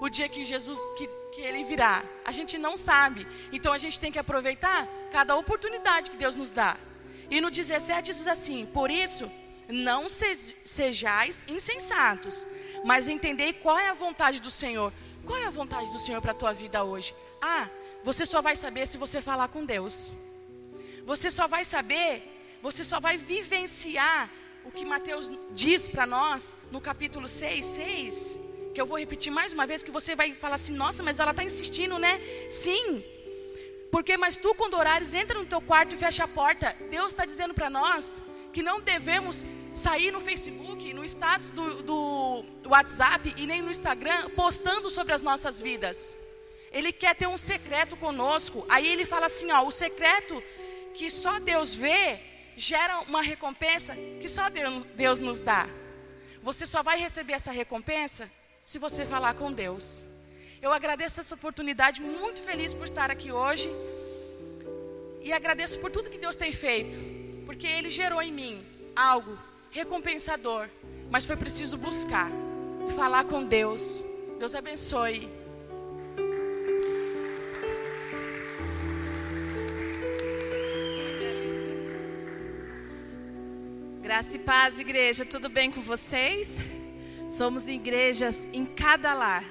o 0.00 0.08
dia 0.08 0.28
que 0.28 0.44
Jesus 0.44 0.78
que, 0.96 1.06
que 1.32 1.40
ele 1.40 1.64
virá. 1.64 2.04
A 2.24 2.32
gente 2.32 2.58
não 2.58 2.76
sabe. 2.76 3.26
Então 3.52 3.72
a 3.72 3.78
gente 3.78 3.98
tem 3.98 4.12
que 4.12 4.18
aproveitar 4.18 4.86
cada 5.10 5.36
oportunidade 5.36 6.10
que 6.10 6.16
Deus 6.16 6.34
nos 6.34 6.50
dá. 6.50 6.76
E 7.30 7.40
no 7.40 7.50
17 7.50 8.12
diz 8.12 8.26
assim: 8.26 8.66
Por 8.66 8.90
isso, 8.90 9.30
não 9.68 10.08
sejais 10.08 11.44
insensatos, 11.48 12.46
mas 12.84 13.08
entendei 13.08 13.52
qual 13.52 13.78
é 13.78 13.88
a 13.88 13.94
vontade 13.94 14.40
do 14.40 14.50
Senhor. 14.50 14.92
Qual 15.24 15.38
é 15.38 15.46
a 15.46 15.50
vontade 15.50 15.88
do 15.92 15.98
Senhor 15.98 16.20
para 16.20 16.32
a 16.32 16.34
tua 16.34 16.52
vida 16.52 16.82
hoje? 16.82 17.14
Ah, 17.40 17.68
você 18.02 18.26
só 18.26 18.42
vai 18.42 18.56
saber 18.56 18.86
se 18.88 18.98
você 18.98 19.22
falar 19.22 19.48
com 19.48 19.64
Deus. 19.64 20.12
Você 21.04 21.30
só 21.30 21.46
vai 21.46 21.64
saber, 21.64 22.22
você 22.62 22.84
só 22.84 23.00
vai 23.00 23.16
vivenciar 23.16 24.30
o 24.64 24.70
que 24.70 24.84
Mateus 24.84 25.30
diz 25.50 25.88
para 25.88 26.06
nós 26.06 26.56
no 26.70 26.80
capítulo 26.80 27.28
6, 27.28 27.66
6 27.66 28.38
que 28.72 28.80
eu 28.80 28.86
vou 28.86 28.98
repetir 28.98 29.30
mais 29.30 29.52
uma 29.52 29.66
vez, 29.66 29.82
que 29.82 29.90
você 29.90 30.16
vai 30.16 30.32
falar 30.32 30.54
assim, 30.54 30.72
nossa, 30.72 31.02
mas 31.02 31.20
ela 31.20 31.30
está 31.30 31.44
insistindo, 31.44 31.98
né? 31.98 32.20
Sim. 32.50 33.04
Porque, 33.90 34.16
mas 34.16 34.36
tu, 34.38 34.54
quando 34.54 34.74
orares, 34.74 35.12
entra 35.12 35.38
no 35.38 35.44
teu 35.44 35.60
quarto 35.60 35.94
e 35.94 35.98
fecha 35.98 36.24
a 36.24 36.28
porta. 36.28 36.74
Deus 36.90 37.12
está 37.12 37.26
dizendo 37.26 37.52
para 37.52 37.68
nós 37.68 38.22
que 38.52 38.62
não 38.62 38.80
devemos 38.80 39.46
sair 39.74 40.10
no 40.10 40.20
Facebook, 40.20 40.92
no 40.94 41.04
status 41.04 41.50
do, 41.50 41.82
do 41.82 42.44
WhatsApp 42.66 43.34
e 43.36 43.46
nem 43.46 43.60
no 43.60 43.70
Instagram 43.70 44.30
postando 44.30 44.90
sobre 44.90 45.12
as 45.12 45.20
nossas 45.20 45.60
vidas. 45.60 46.18
Ele 46.72 46.90
quer 46.90 47.14
ter 47.14 47.26
um 47.26 47.36
secreto 47.36 47.94
conosco. 47.96 48.64
Aí 48.68 48.88
ele 48.88 49.04
fala 49.04 49.26
assim: 49.26 49.50
ó, 49.52 49.66
o 49.66 49.70
secreto 49.70 50.42
que 50.94 51.10
só 51.10 51.38
Deus 51.38 51.74
vê 51.74 52.20
gera 52.56 53.00
uma 53.00 53.22
recompensa 53.22 53.94
que 54.20 54.28
só 54.28 54.48
Deus, 54.50 54.84
Deus 54.84 55.18
nos 55.18 55.40
dá. 55.40 55.68
Você 56.42 56.66
só 56.66 56.82
vai 56.82 56.98
receber 56.98 57.34
essa 57.34 57.52
recompensa 57.52 58.30
se 58.64 58.78
você 58.78 59.06
falar 59.06 59.34
com 59.34 59.52
Deus. 59.52 60.04
Eu 60.60 60.72
agradeço 60.72 61.20
essa 61.20 61.34
oportunidade, 61.34 62.00
muito 62.00 62.40
feliz 62.42 62.72
por 62.72 62.84
estar 62.84 63.10
aqui 63.10 63.32
hoje. 63.32 63.68
E 65.20 65.32
agradeço 65.32 65.78
por 65.78 65.90
tudo 65.90 66.10
que 66.10 66.18
Deus 66.18 66.36
tem 66.36 66.52
feito, 66.52 66.98
porque 67.46 67.66
Ele 67.66 67.88
gerou 67.88 68.20
em 68.20 68.32
mim 68.32 68.64
algo 68.94 69.38
recompensador, 69.70 70.68
mas 71.10 71.24
foi 71.24 71.36
preciso 71.36 71.76
buscar 71.78 72.28
falar 72.96 73.24
com 73.24 73.42
Deus. 73.42 74.04
Deus 74.38 74.54
abençoe. 74.54 75.41
Graça 84.12 84.36
e 84.36 84.40
paz, 84.40 84.78
igreja, 84.78 85.24
tudo 85.24 85.48
bem 85.48 85.70
com 85.70 85.80
vocês? 85.80 86.58
Somos 87.30 87.66
igrejas 87.66 88.46
em 88.52 88.66
cada 88.66 89.14
lar. 89.14 89.42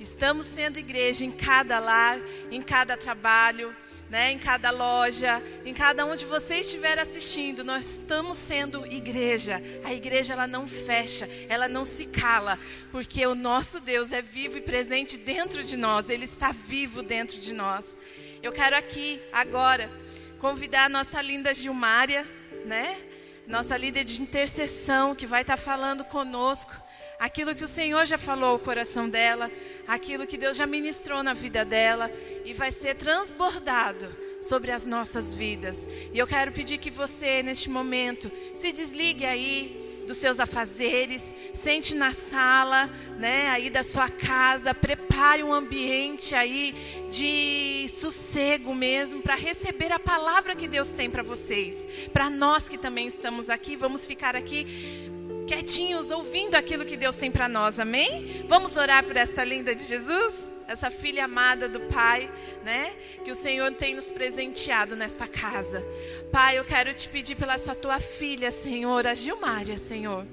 Estamos 0.00 0.46
sendo 0.46 0.78
igreja 0.78 1.26
em 1.26 1.30
cada 1.30 1.78
lar, 1.78 2.18
em 2.50 2.62
cada 2.62 2.96
trabalho, 2.96 3.76
né, 4.08 4.32
em 4.32 4.38
cada 4.38 4.70
loja, 4.70 5.42
em 5.62 5.74
cada 5.74 6.06
onde 6.06 6.24
você 6.24 6.54
estiver 6.60 6.98
assistindo, 6.98 7.62
nós 7.62 7.84
estamos 7.84 8.38
sendo 8.38 8.86
igreja. 8.86 9.62
A 9.84 9.92
igreja 9.92 10.32
ela 10.32 10.46
não 10.46 10.66
fecha, 10.66 11.28
ela 11.46 11.68
não 11.68 11.84
se 11.84 12.06
cala, 12.06 12.58
porque 12.90 13.26
o 13.26 13.34
nosso 13.34 13.78
Deus 13.78 14.10
é 14.10 14.22
vivo 14.22 14.56
e 14.56 14.62
presente 14.62 15.18
dentro 15.18 15.62
de 15.62 15.76
nós, 15.76 16.08
ele 16.08 16.24
está 16.24 16.50
vivo 16.50 17.02
dentro 17.02 17.38
de 17.38 17.52
nós. 17.52 17.98
Eu 18.42 18.52
quero 18.52 18.74
aqui 18.74 19.20
agora 19.30 19.90
convidar 20.38 20.86
a 20.86 20.88
nossa 20.88 21.20
linda 21.20 21.52
Gilmária, 21.52 22.26
né? 22.64 23.07
Nossa 23.48 23.78
líder 23.78 24.04
de 24.04 24.20
intercessão 24.20 25.14
que 25.14 25.26
vai 25.26 25.40
estar 25.40 25.56
falando 25.56 26.04
conosco 26.04 26.70
aquilo 27.18 27.54
que 27.54 27.64
o 27.64 27.68
Senhor 27.68 28.04
já 28.04 28.18
falou 28.18 28.50
ao 28.50 28.58
coração 28.58 29.08
dela, 29.08 29.50
aquilo 29.86 30.26
que 30.26 30.36
Deus 30.36 30.54
já 30.54 30.66
ministrou 30.66 31.22
na 31.22 31.32
vida 31.32 31.64
dela 31.64 32.10
e 32.44 32.52
vai 32.52 32.70
ser 32.70 32.94
transbordado 32.96 34.06
sobre 34.42 34.70
as 34.70 34.84
nossas 34.84 35.32
vidas. 35.32 35.88
E 36.12 36.18
eu 36.18 36.26
quero 36.26 36.52
pedir 36.52 36.76
que 36.76 36.90
você, 36.90 37.42
neste 37.42 37.70
momento, 37.70 38.30
se 38.54 38.70
desligue 38.70 39.24
aí 39.24 39.87
dos 40.08 40.16
seus 40.16 40.40
afazeres, 40.40 41.34
sente 41.52 41.94
na 41.94 42.12
sala, 42.12 42.88
né, 43.18 43.48
aí 43.48 43.68
da 43.68 43.82
sua 43.82 44.08
casa, 44.08 44.72
prepare 44.72 45.44
um 45.44 45.52
ambiente 45.52 46.34
aí 46.34 46.74
de 47.10 47.86
sossego 47.90 48.74
mesmo 48.74 49.20
para 49.20 49.34
receber 49.34 49.92
a 49.92 49.98
palavra 49.98 50.56
que 50.56 50.66
Deus 50.66 50.88
tem 50.88 51.10
para 51.10 51.22
vocês. 51.22 52.08
Para 52.10 52.30
nós 52.30 52.70
que 52.70 52.78
também 52.78 53.06
estamos 53.06 53.50
aqui, 53.50 53.76
vamos 53.76 54.06
ficar 54.06 54.34
aqui 54.34 54.66
quietinhos, 55.48 56.10
ouvindo 56.10 56.56
aquilo 56.56 56.84
que 56.84 56.94
Deus 56.94 57.16
tem 57.16 57.30
para 57.30 57.48
nós, 57.48 57.78
amém? 57.78 58.44
Vamos 58.46 58.76
orar 58.76 59.02
por 59.02 59.16
essa 59.16 59.42
linda 59.42 59.74
de 59.74 59.82
Jesus, 59.82 60.52
essa 60.68 60.90
filha 60.90 61.24
amada 61.24 61.70
do 61.70 61.80
Pai, 61.80 62.30
né? 62.62 62.92
Que 63.24 63.30
o 63.30 63.34
Senhor 63.34 63.72
tem 63.72 63.94
nos 63.94 64.12
presenteado 64.12 64.94
nesta 64.94 65.26
casa. 65.26 65.82
Pai, 66.30 66.58
eu 66.58 66.64
quero 66.66 66.92
te 66.92 67.08
pedir 67.08 67.34
pela 67.34 67.54
essa 67.54 67.74
tua 67.74 67.98
filha, 67.98 68.50
Senhor, 68.50 69.06
a 69.06 69.14
Gilmária, 69.14 69.78
Senhor, 69.78 70.26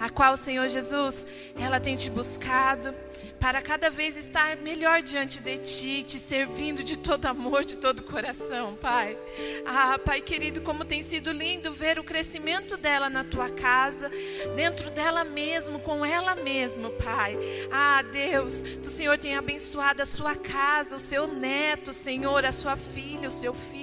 a 0.00 0.08
qual, 0.08 0.38
Senhor 0.38 0.66
Jesus, 0.68 1.26
ela 1.60 1.78
tem 1.78 1.94
te 1.94 2.08
buscado 2.08 2.94
para 3.42 3.60
cada 3.60 3.90
vez 3.90 4.16
estar 4.16 4.56
melhor 4.58 5.02
diante 5.02 5.40
de 5.40 5.58
Ti, 5.58 6.04
te 6.04 6.16
servindo 6.16 6.84
de 6.84 6.96
todo 6.96 7.26
amor, 7.26 7.64
de 7.64 7.76
todo 7.76 8.04
coração, 8.04 8.76
Pai. 8.76 9.18
Ah, 9.66 9.98
Pai 9.98 10.20
querido, 10.20 10.60
como 10.60 10.84
tem 10.84 11.02
sido 11.02 11.32
lindo 11.32 11.72
ver 11.72 11.98
o 11.98 12.04
crescimento 12.04 12.76
dela 12.76 13.10
na 13.10 13.24
Tua 13.24 13.50
casa, 13.50 14.08
dentro 14.54 14.92
dela 14.92 15.24
mesmo, 15.24 15.80
com 15.80 16.04
ela 16.04 16.36
mesma, 16.36 16.88
Pai. 16.90 17.36
Ah, 17.72 18.00
Deus, 18.02 18.62
Tu, 18.80 18.88
Senhor, 18.88 19.18
tem 19.18 19.34
abençoado 19.34 20.00
a 20.02 20.06
sua 20.06 20.36
casa, 20.36 20.94
o 20.94 21.00
seu 21.00 21.26
neto, 21.26 21.92
Senhor, 21.92 22.44
a 22.44 22.52
sua 22.52 22.76
filha, 22.76 23.26
o 23.26 23.32
seu 23.32 23.52
filho, 23.52 23.81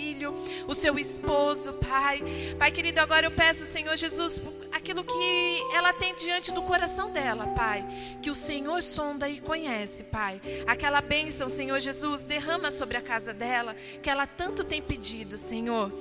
o 0.68 0.74
seu 0.74 0.98
esposo, 0.98 1.74
Pai. 1.74 2.22
Pai 2.58 2.72
querido, 2.72 3.00
agora 3.00 3.26
eu 3.26 3.32
peço, 3.32 3.66
Senhor 3.66 3.96
Jesus, 3.96 4.42
aquilo 4.72 5.04
que 5.04 5.64
ela 5.74 5.94
tem 5.94 6.16
diante 6.16 6.52
do 6.52 6.62
coração 6.62 7.12
dela, 7.12 7.48
Pai. 7.48 7.86
Que 8.22 8.30
o 8.30 8.36
Senhor 8.36 8.82
sonda 8.82 9.28
e 9.28 9.40
conhece, 9.40 10.04
Pai. 10.04 10.42
Aquela 10.68 11.02
bênção, 11.02 11.50
Senhor 11.50 11.80
Jesus, 11.80 12.24
derrama 12.24 12.72
sobre 12.72 12.98
a 12.98 13.02
casa 13.02 13.34
dela, 13.34 13.76
que 14.02 14.10
ela 14.10 14.26
tanto 14.26 14.64
tem 14.64 14.82
pedido, 14.82 15.38
Senhor. 15.38 15.92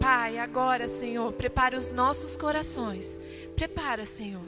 Pai, 0.00 0.38
agora, 0.38 0.88
Senhor, 0.88 1.32
prepara 1.32 1.76
os 1.76 1.92
nossos 1.92 2.36
corações. 2.36 3.20
Prepara, 3.56 4.04
Senhor. 4.06 4.46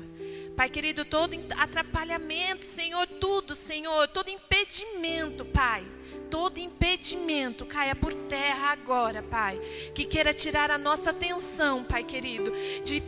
Pai 0.57 0.69
querido, 0.69 1.05
todo 1.05 1.35
atrapalhamento, 1.57 2.67
Senhor, 2.67 3.07
tudo, 3.07 3.55
Senhor, 3.55 4.09
todo 4.09 4.29
impedimento, 4.29 5.45
Pai 5.45 5.85
todo 6.31 6.59
impedimento 6.59 7.67
caia 7.67 7.95
por 7.95 8.15
terra 8.15 8.71
agora, 8.71 9.23
Pai. 9.23 9.61
Que 9.95 10.05
queira 10.05 10.33
tirar 10.33 10.71
a 10.71 10.79
nossa 10.79 11.11
atenção, 11.11 11.85
Pai 11.85 12.05
querido, 12.05 12.53
de 12.85 13.03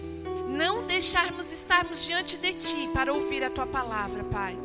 não 0.49 0.87
deixarmos 0.87 1.53
estarmos 1.53 2.05
diante 2.05 2.37
de 2.37 2.53
Ti 2.53 2.91
para 2.93 3.13
ouvir 3.13 3.45
a 3.45 3.51
Tua 3.51 3.67
palavra, 3.67 4.25
Pai 4.25 4.59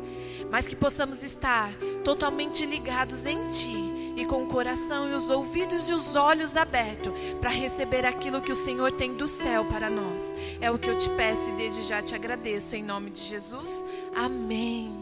mas 0.50 0.66
que 0.66 0.76
possamos 0.76 1.22
estar 1.22 1.72
totalmente 2.04 2.64
ligados 2.64 3.26
em 3.26 3.48
Ti 3.48 4.14
e 4.16 4.24
com 4.24 4.42
o 4.42 4.48
coração 4.48 5.08
e 5.08 5.14
os 5.14 5.30
ouvidos 5.30 5.88
e 5.88 5.92
os 5.92 6.16
olhos 6.16 6.56
abertos 6.56 7.12
para 7.40 7.50
receber 7.50 8.04
aquilo 8.04 8.40
que 8.40 8.50
o 8.50 8.56
Senhor 8.56 8.90
tem 8.90 9.14
do 9.14 9.28
céu 9.28 9.64
para 9.66 9.88
nós. 9.88 10.34
É 10.60 10.70
o 10.70 10.78
que 10.78 10.90
eu 10.90 10.96
te 10.96 11.08
peço 11.10 11.50
e 11.50 11.52
desde 11.52 11.82
já 11.82 12.02
te 12.02 12.14
agradeço 12.14 12.74
em 12.74 12.82
nome 12.82 13.10
de 13.10 13.22
Jesus. 13.22 13.86
Amém. 14.16 14.97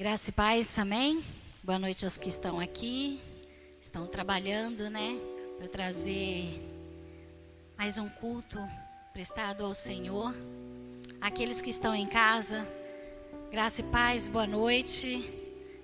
Graça 0.00 0.30
e 0.30 0.32
paz, 0.32 0.78
amém? 0.78 1.22
Boa 1.62 1.78
noite 1.78 2.06
aos 2.06 2.16
que 2.16 2.30
estão 2.30 2.58
aqui, 2.58 3.20
estão 3.82 4.06
trabalhando, 4.06 4.88
né, 4.88 5.20
para 5.58 5.68
trazer 5.68 6.66
mais 7.76 7.98
um 7.98 8.08
culto 8.08 8.58
prestado 9.12 9.62
ao 9.62 9.74
Senhor. 9.74 10.34
Aqueles 11.20 11.60
que 11.60 11.68
estão 11.68 11.94
em 11.94 12.06
casa, 12.06 12.66
graça 13.50 13.82
e 13.82 13.84
paz, 13.90 14.26
boa 14.26 14.46
noite. 14.46 15.22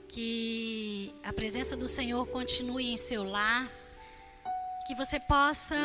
Que 0.08 1.14
a 1.22 1.30
presença 1.30 1.76
do 1.76 1.86
Senhor 1.86 2.26
continue 2.28 2.90
em 2.90 2.96
seu 2.96 3.22
lar. 3.22 3.70
Que 4.86 4.94
você 4.94 5.20
possa 5.20 5.76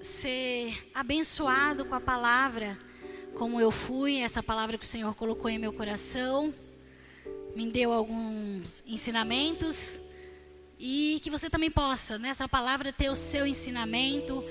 ser 0.00 0.76
abençoado 0.92 1.84
com 1.84 1.94
a 1.94 2.00
palavra, 2.00 2.76
como 3.36 3.60
eu 3.60 3.70
fui, 3.70 4.18
essa 4.18 4.42
palavra 4.42 4.78
que 4.78 4.84
o 4.84 4.88
Senhor 4.88 5.14
colocou 5.14 5.50
em 5.50 5.58
meu 5.58 5.72
coração, 5.72 6.52
me 7.54 7.70
deu 7.70 7.92
alguns 7.92 8.82
ensinamentos 8.86 9.98
e 10.78 11.20
que 11.22 11.30
você 11.30 11.48
também 11.48 11.70
possa, 11.70 12.18
nessa 12.18 12.48
palavra, 12.48 12.92
ter 12.92 13.10
o 13.10 13.16
seu 13.16 13.46
ensinamento, 13.46 14.44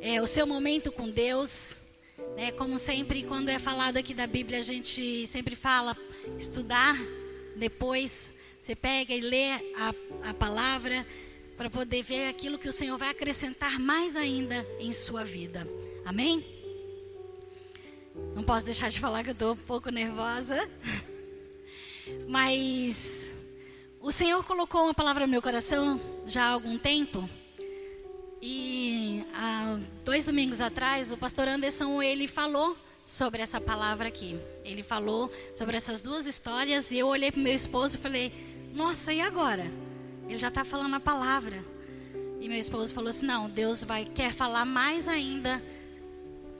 é, 0.00 0.20
o 0.22 0.26
seu 0.26 0.46
momento 0.46 0.92
com 0.92 1.08
Deus. 1.08 1.78
Né? 2.36 2.52
Como 2.52 2.78
sempre, 2.78 3.24
quando 3.24 3.48
é 3.48 3.58
falado 3.58 3.96
aqui 3.96 4.14
da 4.14 4.26
Bíblia, 4.26 4.58
a 4.58 4.62
gente 4.62 5.26
sempre 5.26 5.56
fala 5.56 5.96
estudar, 6.38 6.96
depois 7.56 8.32
você 8.60 8.76
pega 8.76 9.12
e 9.12 9.20
lê 9.20 9.50
a, 9.50 9.94
a 10.30 10.34
palavra 10.34 11.04
para 11.56 11.68
poder 11.68 12.02
ver 12.02 12.28
aquilo 12.28 12.58
que 12.58 12.68
o 12.68 12.72
Senhor 12.72 12.96
vai 12.96 13.10
acrescentar 13.10 13.78
mais 13.80 14.14
ainda 14.16 14.66
em 14.78 14.92
sua 14.92 15.24
vida. 15.24 15.66
Amém? 16.04 16.61
Não 18.34 18.42
posso 18.42 18.66
deixar 18.66 18.90
de 18.90 19.00
falar 19.00 19.22
que 19.22 19.30
eu 19.30 19.34
estou 19.34 19.52
um 19.52 19.56
pouco 19.56 19.90
nervosa. 19.90 20.68
Mas 22.28 23.32
o 24.00 24.10
Senhor 24.10 24.44
colocou 24.44 24.84
uma 24.84 24.94
palavra 24.94 25.26
no 25.26 25.30
meu 25.30 25.40
coração 25.42 26.00
já 26.26 26.44
há 26.44 26.48
algum 26.50 26.76
tempo. 26.78 27.28
E 28.40 29.24
há 29.34 29.78
dois 30.04 30.26
domingos 30.26 30.60
atrás, 30.60 31.12
o 31.12 31.16
pastor 31.16 31.46
Anderson 31.46 32.02
ele 32.02 32.26
falou 32.26 32.76
sobre 33.04 33.40
essa 33.40 33.60
palavra 33.60 34.08
aqui. 34.08 34.36
Ele 34.64 34.82
falou 34.82 35.30
sobre 35.54 35.76
essas 35.76 36.02
duas 36.02 36.26
histórias 36.26 36.90
e 36.90 36.98
eu 36.98 37.06
olhei 37.06 37.30
para 37.30 37.40
meu 37.40 37.54
esposo 37.54 37.96
e 37.96 38.00
falei: 38.00 38.32
Nossa, 38.74 39.12
e 39.12 39.20
agora? 39.20 39.64
Ele 40.28 40.38
já 40.38 40.48
está 40.48 40.64
falando 40.64 40.96
a 40.96 41.00
palavra. 41.00 41.62
E 42.40 42.48
meu 42.48 42.58
esposo 42.58 42.92
falou 42.92 43.10
assim: 43.10 43.26
Não, 43.26 43.48
Deus 43.48 43.84
vai 43.84 44.04
quer 44.04 44.32
falar 44.32 44.64
mais 44.64 45.06
ainda 45.06 45.62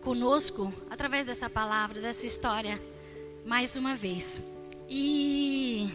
conosco 0.03 0.73
através 0.91 1.25
dessa 1.25 1.49
palavra, 1.49 2.01
dessa 2.01 2.27
história, 2.27 2.81
mais 3.47 3.77
uma 3.77 3.97
vez. 3.97 4.43
E 4.89 5.89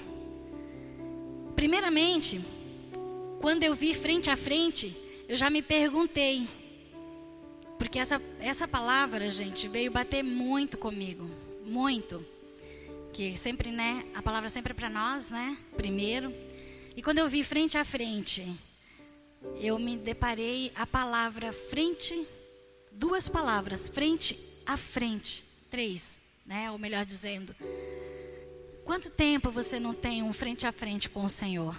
primeiramente 1.55 2.41
quando 3.39 3.63
eu 3.63 3.73
vi 3.73 3.93
frente 3.93 4.29
a 4.29 4.35
frente, 4.35 4.95
eu 5.27 5.35
já 5.35 5.49
me 5.49 5.61
perguntei. 5.61 6.47
Porque 7.77 7.99
essa, 7.99 8.21
essa 8.39 8.67
palavra, 8.67 9.29
gente, 9.29 9.67
veio 9.67 9.91
bater 9.91 10.23
muito 10.23 10.77
comigo. 10.77 11.29
Muito. 11.63 12.25
Que 13.13 13.37
sempre, 13.37 13.71
né? 13.71 14.03
A 14.15 14.21
palavra 14.21 14.49
sempre 14.49 14.71
é 14.71 14.75
para 14.75 14.89
nós, 14.89 15.29
né? 15.29 15.57
Primeiro. 15.75 16.33
E 16.95 17.01
quando 17.01 17.19
eu 17.19 17.27
vi 17.27 17.43
frente 17.43 17.77
a 17.77 17.85
frente, 17.85 18.43
eu 19.61 19.77
me 19.77 19.95
deparei 19.95 20.71
a 20.75 20.87
palavra 20.87 21.53
frente, 21.53 22.27
duas 22.97 23.29
palavras, 23.29 23.87
frente 23.87 24.37
a 24.65 24.75
frente. 24.75 25.43
Três, 25.69 26.21
né? 26.45 26.71
Ou 26.71 26.77
melhor 26.77 27.05
dizendo. 27.05 27.55
Quanto 28.83 29.09
tempo 29.09 29.51
você 29.51 29.79
não 29.79 29.93
tem 29.93 30.23
um 30.23 30.33
frente 30.33 30.65
a 30.65 30.71
frente 30.71 31.09
com 31.09 31.23
o 31.25 31.29
Senhor? 31.29 31.77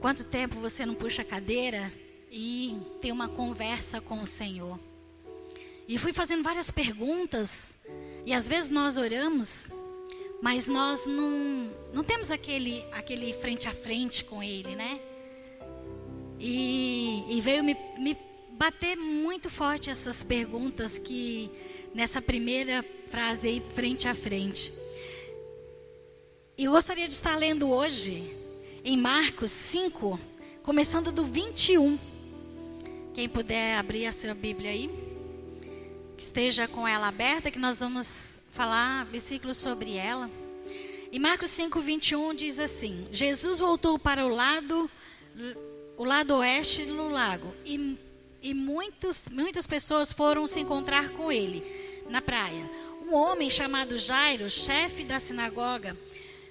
Quanto 0.00 0.24
tempo 0.24 0.60
você 0.60 0.86
não 0.86 0.94
puxa 0.94 1.22
a 1.22 1.24
cadeira 1.24 1.92
e 2.30 2.78
tem 3.00 3.10
uma 3.10 3.28
conversa 3.28 4.00
com 4.00 4.20
o 4.20 4.26
Senhor? 4.26 4.78
E 5.88 5.96
fui 5.96 6.12
fazendo 6.12 6.42
várias 6.42 6.70
perguntas, 6.70 7.74
e 8.26 8.34
às 8.34 8.46
vezes 8.46 8.68
nós 8.68 8.98
oramos, 8.98 9.70
mas 10.42 10.66
nós 10.66 11.06
não, 11.06 11.70
não 11.94 12.04
temos 12.04 12.30
aquele, 12.30 12.84
aquele 12.92 13.32
frente 13.32 13.66
a 13.66 13.72
frente 13.72 14.22
com 14.24 14.42
Ele, 14.42 14.76
né? 14.76 15.00
E, 16.38 17.24
e 17.30 17.40
veio 17.40 17.64
me, 17.64 17.74
me 17.98 18.14
bater 18.58 18.96
muito 18.96 19.48
forte 19.48 19.88
essas 19.88 20.24
perguntas 20.24 20.98
que 20.98 21.48
nessa 21.94 22.20
primeira 22.20 22.84
frase 23.08 23.46
aí, 23.46 23.62
frente 23.72 24.08
a 24.08 24.14
frente. 24.14 24.72
Eu 26.56 26.72
gostaria 26.72 27.06
de 27.06 27.14
estar 27.14 27.36
lendo 27.36 27.70
hoje 27.70 28.20
em 28.84 28.96
Marcos 28.96 29.52
5, 29.52 30.18
começando 30.64 31.12
do 31.12 31.24
21. 31.24 31.96
Quem 33.14 33.28
puder 33.28 33.78
abrir 33.78 34.06
a 34.06 34.12
sua 34.12 34.34
Bíblia 34.34 34.72
aí, 34.72 34.90
que 36.16 36.22
esteja 36.24 36.66
com 36.66 36.86
ela 36.86 37.06
aberta, 37.06 37.52
que 37.52 37.60
nós 37.60 37.78
vamos 37.78 38.40
falar 38.50 39.04
versículos 39.06 39.56
sobre 39.56 39.94
ela. 39.94 40.28
E 41.12 41.18
Marcos 41.20 41.50
5, 41.52 41.80
21 41.80 42.34
diz 42.34 42.58
assim: 42.58 43.06
Jesus 43.12 43.60
voltou 43.60 44.00
para 44.00 44.26
o 44.26 44.28
lado, 44.28 44.90
o 45.96 46.02
lado 46.02 46.34
oeste 46.34 46.84
do 46.86 47.08
lago, 47.08 47.54
e, 47.64 47.96
e 48.42 48.54
muitos, 48.54 49.24
muitas 49.30 49.66
pessoas 49.66 50.12
foram 50.12 50.46
se 50.46 50.60
encontrar 50.60 51.10
com 51.10 51.30
ele 51.30 51.64
na 52.08 52.22
praia. 52.22 52.70
Um 53.02 53.14
homem 53.14 53.50
chamado 53.50 53.96
Jairo, 53.96 54.50
chefe 54.50 55.04
da 55.04 55.18
sinagoga, 55.18 55.96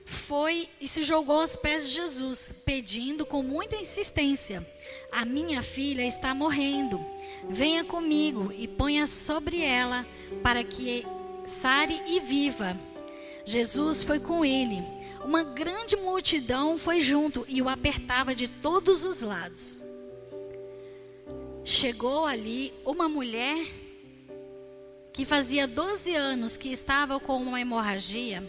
foi 0.05 0.69
e 0.79 0.87
se 0.87 1.03
jogou 1.03 1.41
aos 1.41 1.55
pés 1.55 1.89
de 1.89 1.95
Jesus, 1.95 2.53
pedindo 2.65 3.25
com 3.25 3.43
muita 3.43 3.75
insistência: 3.75 4.65
A 5.11 5.25
minha 5.25 5.61
filha 5.61 6.05
está 6.05 6.33
morrendo. 6.33 6.99
Venha 7.49 7.83
comigo 7.83 8.51
e 8.57 8.67
ponha 8.67 9.05
sobre 9.05 9.61
ela, 9.61 10.05
para 10.41 10.63
que 10.63 11.05
sare 11.45 12.01
e 12.07 12.19
viva. 12.19 12.77
Jesus 13.45 14.03
foi 14.03 14.19
com 14.19 14.43
ele. 14.43 14.83
Uma 15.23 15.43
grande 15.43 15.95
multidão 15.97 16.77
foi 16.77 17.01
junto 17.01 17.45
e 17.47 17.61
o 17.61 17.69
apertava 17.69 18.33
de 18.33 18.47
todos 18.47 19.03
os 19.03 19.21
lados. 19.21 19.83
Chegou 21.69 22.25
ali 22.25 22.73
uma 22.85 23.09
mulher 23.09 23.67
que 25.11 25.25
fazia 25.25 25.67
12 25.67 26.15
anos 26.15 26.55
que 26.55 26.71
estava 26.71 27.19
com 27.19 27.35
uma 27.35 27.59
hemorragia 27.59 28.41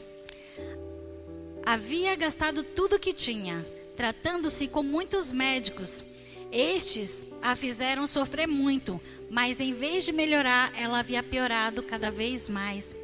havia 1.66 2.14
gastado 2.14 2.62
tudo 2.62 2.96
que 2.96 3.12
tinha, 3.12 3.66
tratando-se 3.96 4.68
com 4.68 4.84
muitos 4.84 5.32
médicos. 5.32 6.04
Estes 6.52 7.26
a 7.42 7.56
fizeram 7.56 8.06
sofrer 8.06 8.46
muito, 8.46 9.00
mas 9.28 9.60
em 9.60 9.74
vez 9.74 10.04
de 10.04 10.12
melhorar, 10.12 10.72
ela 10.78 11.00
havia 11.00 11.20
piorado 11.20 11.82
cada 11.82 12.12
vez 12.12 12.48
mais. 12.48 12.94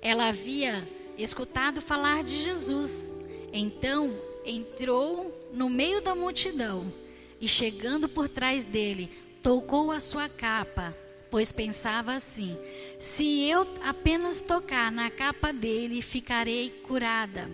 Ela 0.00 0.28
havia 0.28 0.88
escutado 1.18 1.82
falar 1.82 2.24
de 2.24 2.38
Jesus. 2.38 3.12
Então 3.52 4.18
entrou 4.42 5.50
no 5.52 5.68
meio 5.68 6.00
da 6.00 6.14
multidão 6.14 6.90
e, 7.38 7.46
chegando 7.46 8.08
por 8.08 8.26
trás 8.26 8.64
dele, 8.64 9.10
tocou 9.44 9.92
a 9.92 10.00
sua 10.00 10.26
capa, 10.26 10.96
pois 11.30 11.52
pensava 11.52 12.14
assim: 12.14 12.56
se 12.98 13.46
eu 13.46 13.68
apenas 13.84 14.40
tocar 14.40 14.90
na 14.90 15.10
capa 15.10 15.52
dele, 15.52 16.00
ficarei 16.00 16.70
curada. 16.70 17.50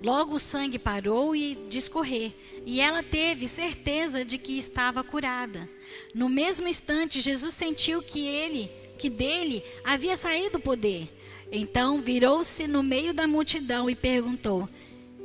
Logo 0.00 0.34
o 0.34 0.40
sangue 0.40 0.78
parou 0.78 1.34
e 1.34 1.56
de 1.68 1.78
escorrer, 1.78 2.32
e 2.64 2.80
ela 2.80 3.02
teve 3.02 3.48
certeza 3.48 4.24
de 4.24 4.38
que 4.38 4.56
estava 4.56 5.02
curada. 5.02 5.68
No 6.14 6.28
mesmo 6.28 6.68
instante, 6.68 7.20
Jesus 7.20 7.52
sentiu 7.52 8.00
que 8.00 8.26
ele, 8.26 8.70
que 8.96 9.10
dele 9.10 9.64
havia 9.84 10.16
saído 10.16 10.58
o 10.58 10.62
poder. 10.62 11.10
Então 11.50 12.00
virou-se 12.00 12.68
no 12.68 12.80
meio 12.80 13.12
da 13.12 13.26
multidão 13.26 13.90
e 13.90 13.96
perguntou: 13.96 14.68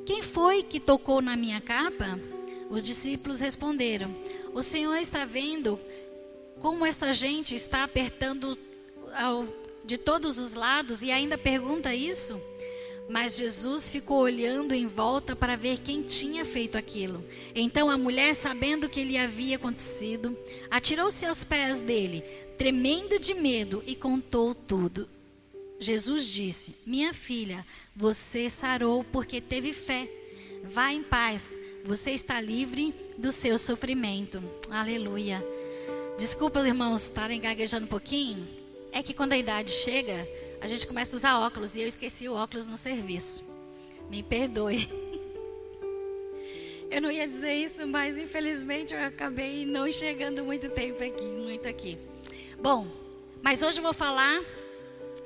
Quem 0.07 0.23
foi 0.23 0.63
que 0.63 0.79
tocou 0.79 1.21
na 1.21 1.35
minha 1.35 1.61
capa? 1.61 2.19
Os 2.67 2.81
discípulos 2.81 3.39
responderam: 3.39 4.13
O 4.55 4.63
Senhor 4.63 4.95
está 4.95 5.25
vendo 5.25 5.77
como 6.61 6.85
esta 6.85 7.11
gente 7.11 7.53
está 7.53 7.83
apertando 7.83 8.57
ao, 9.13 9.45
de 9.83 9.97
todos 9.97 10.39
os 10.39 10.53
lados 10.53 11.03
e 11.03 11.11
ainda 11.11 11.37
pergunta 11.37 11.93
isso? 11.93 12.41
Mas 13.09 13.35
Jesus 13.35 13.89
ficou 13.89 14.19
olhando 14.19 14.73
em 14.73 14.87
volta 14.87 15.35
para 15.35 15.57
ver 15.57 15.79
quem 15.79 16.03
tinha 16.03 16.45
feito 16.45 16.77
aquilo. 16.77 17.21
Então 17.53 17.89
a 17.89 17.97
mulher, 17.97 18.33
sabendo 18.33 18.85
o 18.85 18.89
que 18.89 19.03
lhe 19.03 19.17
havia 19.17 19.57
acontecido, 19.57 20.33
atirou-se 20.71 21.25
aos 21.25 21.43
pés 21.43 21.81
dele, 21.81 22.23
tremendo 22.57 23.19
de 23.19 23.33
medo, 23.33 23.83
e 23.85 23.93
contou 23.93 24.55
tudo. 24.55 25.05
Jesus 25.77 26.25
disse: 26.27 26.75
Minha 26.85 27.13
filha, 27.13 27.67
você 27.93 28.49
sarou 28.49 29.03
porque 29.03 29.41
teve 29.41 29.73
fé. 29.73 30.09
Vá 30.63 30.93
em 30.93 31.03
paz, 31.03 31.59
você 31.83 32.11
está 32.11 32.39
livre 32.39 32.93
do 33.17 33.31
seu 33.31 33.57
sofrimento. 33.57 34.43
Aleluia. 34.69 35.45
Desculpa, 36.17 36.65
irmãos, 36.65 37.03
estarem 37.03 37.39
gaguejando 37.41 37.85
um 37.85 37.89
pouquinho. 37.89 38.47
É 38.91 39.03
que 39.03 39.13
quando 39.13 39.33
a 39.33 39.37
idade 39.37 39.71
chega, 39.71 40.27
a 40.61 40.67
gente 40.67 40.87
começa 40.87 41.15
a 41.15 41.17
usar 41.17 41.39
óculos 41.39 41.75
e 41.75 41.81
eu 41.81 41.87
esqueci 41.87 42.29
o 42.29 42.33
óculos 42.33 42.67
no 42.67 42.77
serviço. 42.77 43.43
Me 44.09 44.23
perdoe. 44.23 44.87
Eu 46.89 47.01
não 47.01 47.11
ia 47.11 47.27
dizer 47.27 47.53
isso, 47.53 47.85
mas 47.87 48.17
infelizmente 48.17 48.93
eu 48.93 49.03
acabei 49.03 49.65
não 49.65 49.89
chegando 49.91 50.45
muito 50.45 50.69
tempo 50.69 51.03
aqui, 51.03 51.25
muito 51.25 51.67
aqui. 51.67 51.97
Bom, 52.61 52.87
mas 53.41 53.61
hoje 53.63 53.79
eu 53.79 53.83
vou 53.83 53.93
falar 53.93 54.39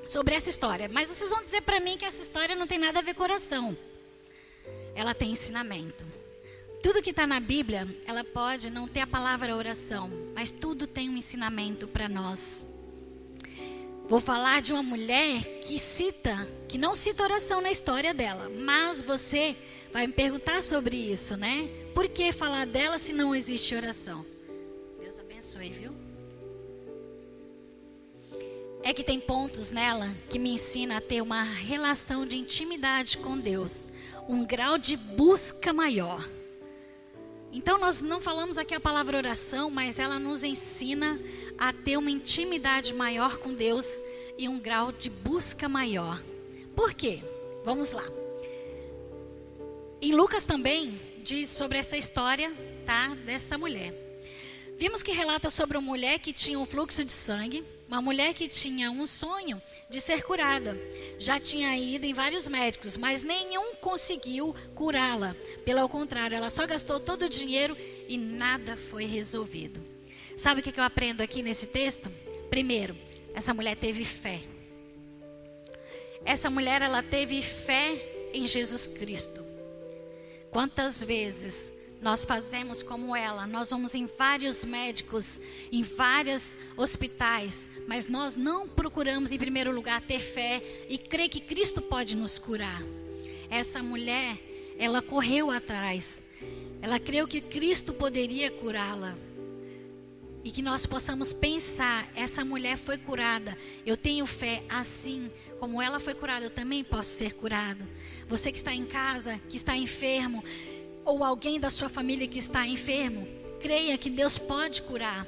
sobre 0.07 0.35
essa 0.35 0.49
história. 0.49 0.89
Mas 0.91 1.09
vocês 1.09 1.29
vão 1.29 1.41
dizer 1.41 1.61
para 1.61 1.79
mim 1.79 1.97
que 1.97 2.05
essa 2.05 2.21
história 2.21 2.55
não 2.55 2.65
tem 2.65 2.79
nada 2.79 2.99
a 2.99 3.01
ver 3.01 3.13
com 3.13 3.23
oração. 3.23 3.77
Ela 4.95 5.13
tem 5.13 5.31
ensinamento. 5.31 6.05
Tudo 6.81 7.01
que 7.01 7.09
está 7.09 7.27
na 7.27 7.41
Bíblia, 7.41 7.87
ela 8.05 8.23
pode 8.23 8.69
não 8.69 8.87
ter 8.87 9.01
a 9.01 9.07
palavra 9.07 9.55
oração, 9.55 10.09
mas 10.33 10.49
tudo 10.49 10.87
tem 10.87 11.09
um 11.09 11.17
ensinamento 11.17 11.87
para 11.87 12.07
nós. 12.07 12.65
Vou 14.07 14.21
falar 14.21 14.61
de 14.61 14.71
uma 14.71 14.81
mulher 14.81 15.43
que 15.59 15.77
cita, 15.77 16.47
que 16.69 16.77
não 16.77 16.95
cita 16.95 17.21
oração 17.21 17.59
na 17.59 17.69
história 17.69 18.13
dela, 18.13 18.49
mas 18.61 19.01
você 19.01 19.55
vai 19.91 20.07
me 20.07 20.13
perguntar 20.13 20.63
sobre 20.63 20.95
isso, 20.95 21.35
né? 21.35 21.69
Por 21.93 22.07
que 22.07 22.31
falar 22.31 22.65
dela 22.65 22.97
se 22.97 23.11
não 23.11 23.35
existe 23.35 23.75
oração? 23.75 24.25
Deus 24.99 25.19
abençoe, 25.19 25.69
viu? 25.69 25.91
É 28.81 28.93
que 28.93 29.03
tem 29.03 29.19
pontos 29.19 29.69
nela 29.69 30.15
que 30.29 30.39
me 30.39 30.51
ensina 30.51 30.97
a 30.97 31.01
ter 31.01 31.21
uma 31.21 31.43
relação 31.43 32.25
de 32.25 32.37
intimidade 32.37 33.17
com 33.17 33.37
Deus, 33.37 33.85
um 34.29 34.45
grau 34.45 34.77
de 34.77 34.95
busca 34.95 35.73
maior. 35.73 36.38
Então 37.51 37.79
nós 37.79 37.99
não 37.99 38.21
falamos 38.21 38.57
aqui 38.57 38.75
a 38.75 38.79
palavra 38.79 39.17
oração, 39.17 39.69
mas 39.69 39.97
ela 39.97 40.19
nos 40.19 40.43
ensina 40.43 41.19
a 41.57 41.73
ter 41.73 41.97
uma 41.97 42.11
intimidade 42.11 42.93
maior 42.93 43.37
com 43.37 43.53
Deus 43.53 44.01
e 44.37 44.47
um 44.47 44.59
grau 44.59 44.91
de 44.91 45.09
busca 45.09 45.67
maior. 45.67 46.23
Por 46.75 46.93
quê? 46.93 47.21
Vamos 47.65 47.91
lá. 47.91 48.03
Em 50.01 50.13
Lucas 50.13 50.45
também 50.45 50.99
diz 51.23 51.49
sobre 51.49 51.77
essa 51.77 51.97
história, 51.97 52.53
tá, 52.85 53.15
desta 53.25 53.57
mulher. 53.57 53.93
Vimos 54.77 55.03
que 55.03 55.11
relata 55.11 55.49
sobre 55.49 55.77
uma 55.77 55.85
mulher 55.85 56.19
que 56.19 56.31
tinha 56.31 56.57
um 56.57 56.65
fluxo 56.65 57.03
de 57.03 57.11
sangue, 57.11 57.65
uma 57.89 58.03
mulher 58.03 58.35
que 58.35 58.47
tinha 58.47 58.91
um 58.91 59.05
sonho 59.07 59.59
de 59.89 59.99
ser 59.99 60.21
curada. 60.21 60.77
Já 61.17 61.39
tinha 61.39 61.75
ido 61.75 62.05
em 62.05 62.13
vários 62.13 62.47
médicos, 62.47 62.95
mas 62.95 63.23
nenhum 63.23 63.73
conseguiu 63.75 64.55
curá-la. 64.75 65.35
Pelo 65.65 65.89
contrário, 65.89 66.37
ela 66.37 66.51
só 66.51 66.67
gastou 66.67 66.99
todo 66.99 67.23
o 67.23 67.29
dinheiro 67.29 67.75
e 68.07 68.15
nada 68.15 68.77
foi 68.77 69.05
resolvido. 69.05 69.83
Sabe 70.37 70.61
o 70.61 70.63
que 70.63 70.79
eu 70.79 70.83
aprendo 70.83 71.21
aqui 71.21 71.41
nesse 71.41 71.65
texto? 71.65 72.11
Primeiro, 72.51 72.95
essa 73.33 73.55
mulher 73.55 73.75
teve 73.75 74.05
fé. 74.05 74.39
Essa 76.23 76.49
mulher, 76.49 76.83
ela 76.83 77.01
teve 77.01 77.41
fé 77.41 78.29
em 78.33 78.45
Jesus 78.45 78.85
Cristo. 78.85 79.43
Quantas 80.51 81.03
vezes 81.03 81.73
nós 82.01 82.23
fazemos 82.23 82.81
como 82.81 83.15
ela, 83.15 83.45
nós 83.45 83.69
vamos 83.69 83.93
em 83.93 84.05
vários 84.05 84.63
médicos, 84.63 85.41
em 85.71 85.81
vários 85.81 86.57
hospitais, 86.77 87.69
mas 87.87 88.07
nós 88.07 88.35
não 88.35 88.67
procuramos, 88.67 89.31
em 89.31 89.37
primeiro 89.37 89.71
lugar, 89.71 90.01
ter 90.01 90.21
fé 90.21 90.61
e 90.87 90.97
crer 90.97 91.27
que 91.29 91.41
Cristo 91.41 91.81
pode 91.81 92.15
nos 92.15 92.39
curar. 92.39 92.81
Essa 93.49 93.83
mulher, 93.83 94.37
ela 94.77 95.01
correu 95.01 95.51
atrás, 95.51 96.23
ela 96.81 96.99
creu 96.99 97.27
que 97.27 97.41
Cristo 97.41 97.93
poderia 97.93 98.49
curá-la. 98.49 99.17
E 100.41 100.51
que 100.51 100.61
nós 100.61 100.85
possamos 100.85 101.33
pensar: 101.33 102.09
essa 102.15 102.45
mulher 102.45 102.77
foi 102.77 102.97
curada, 102.97 103.57
eu 103.85 103.97
tenho 103.97 104.25
fé, 104.25 104.63
assim 104.69 105.29
como 105.59 105.81
ela 105.81 105.99
foi 105.99 106.13
curada, 106.13 106.45
eu 106.45 106.49
também 106.49 106.83
posso 106.83 107.09
ser 107.09 107.33
curado. 107.33 107.85
Você 108.29 108.51
que 108.51 108.57
está 108.57 108.73
em 108.73 108.85
casa, 108.85 109.39
que 109.49 109.57
está 109.57 109.75
enfermo, 109.75 110.43
ou 111.05 111.23
alguém 111.23 111.59
da 111.59 111.69
sua 111.69 111.89
família 111.89 112.27
que 112.27 112.39
está 112.39 112.67
enfermo, 112.67 113.27
creia 113.59 113.97
que 113.97 114.09
Deus 114.09 114.37
pode 114.37 114.81
curar. 114.83 115.25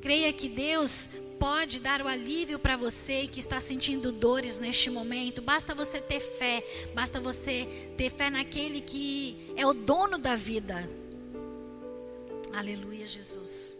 Creia 0.00 0.32
que 0.32 0.48
Deus 0.48 1.08
pode 1.38 1.80
dar 1.80 2.02
o 2.02 2.08
alívio 2.08 2.58
para 2.58 2.76
você 2.76 3.26
que 3.26 3.40
está 3.40 3.60
sentindo 3.60 4.12
dores 4.12 4.58
neste 4.58 4.90
momento. 4.90 5.42
Basta 5.42 5.74
você 5.74 6.00
ter 6.00 6.20
fé, 6.20 6.62
basta 6.94 7.20
você 7.20 7.68
ter 7.96 8.10
fé 8.10 8.30
naquele 8.30 8.80
que 8.80 9.52
é 9.56 9.66
o 9.66 9.72
dono 9.72 10.18
da 10.18 10.34
vida. 10.34 10.88
Aleluia, 12.52 13.06
Jesus. 13.06 13.76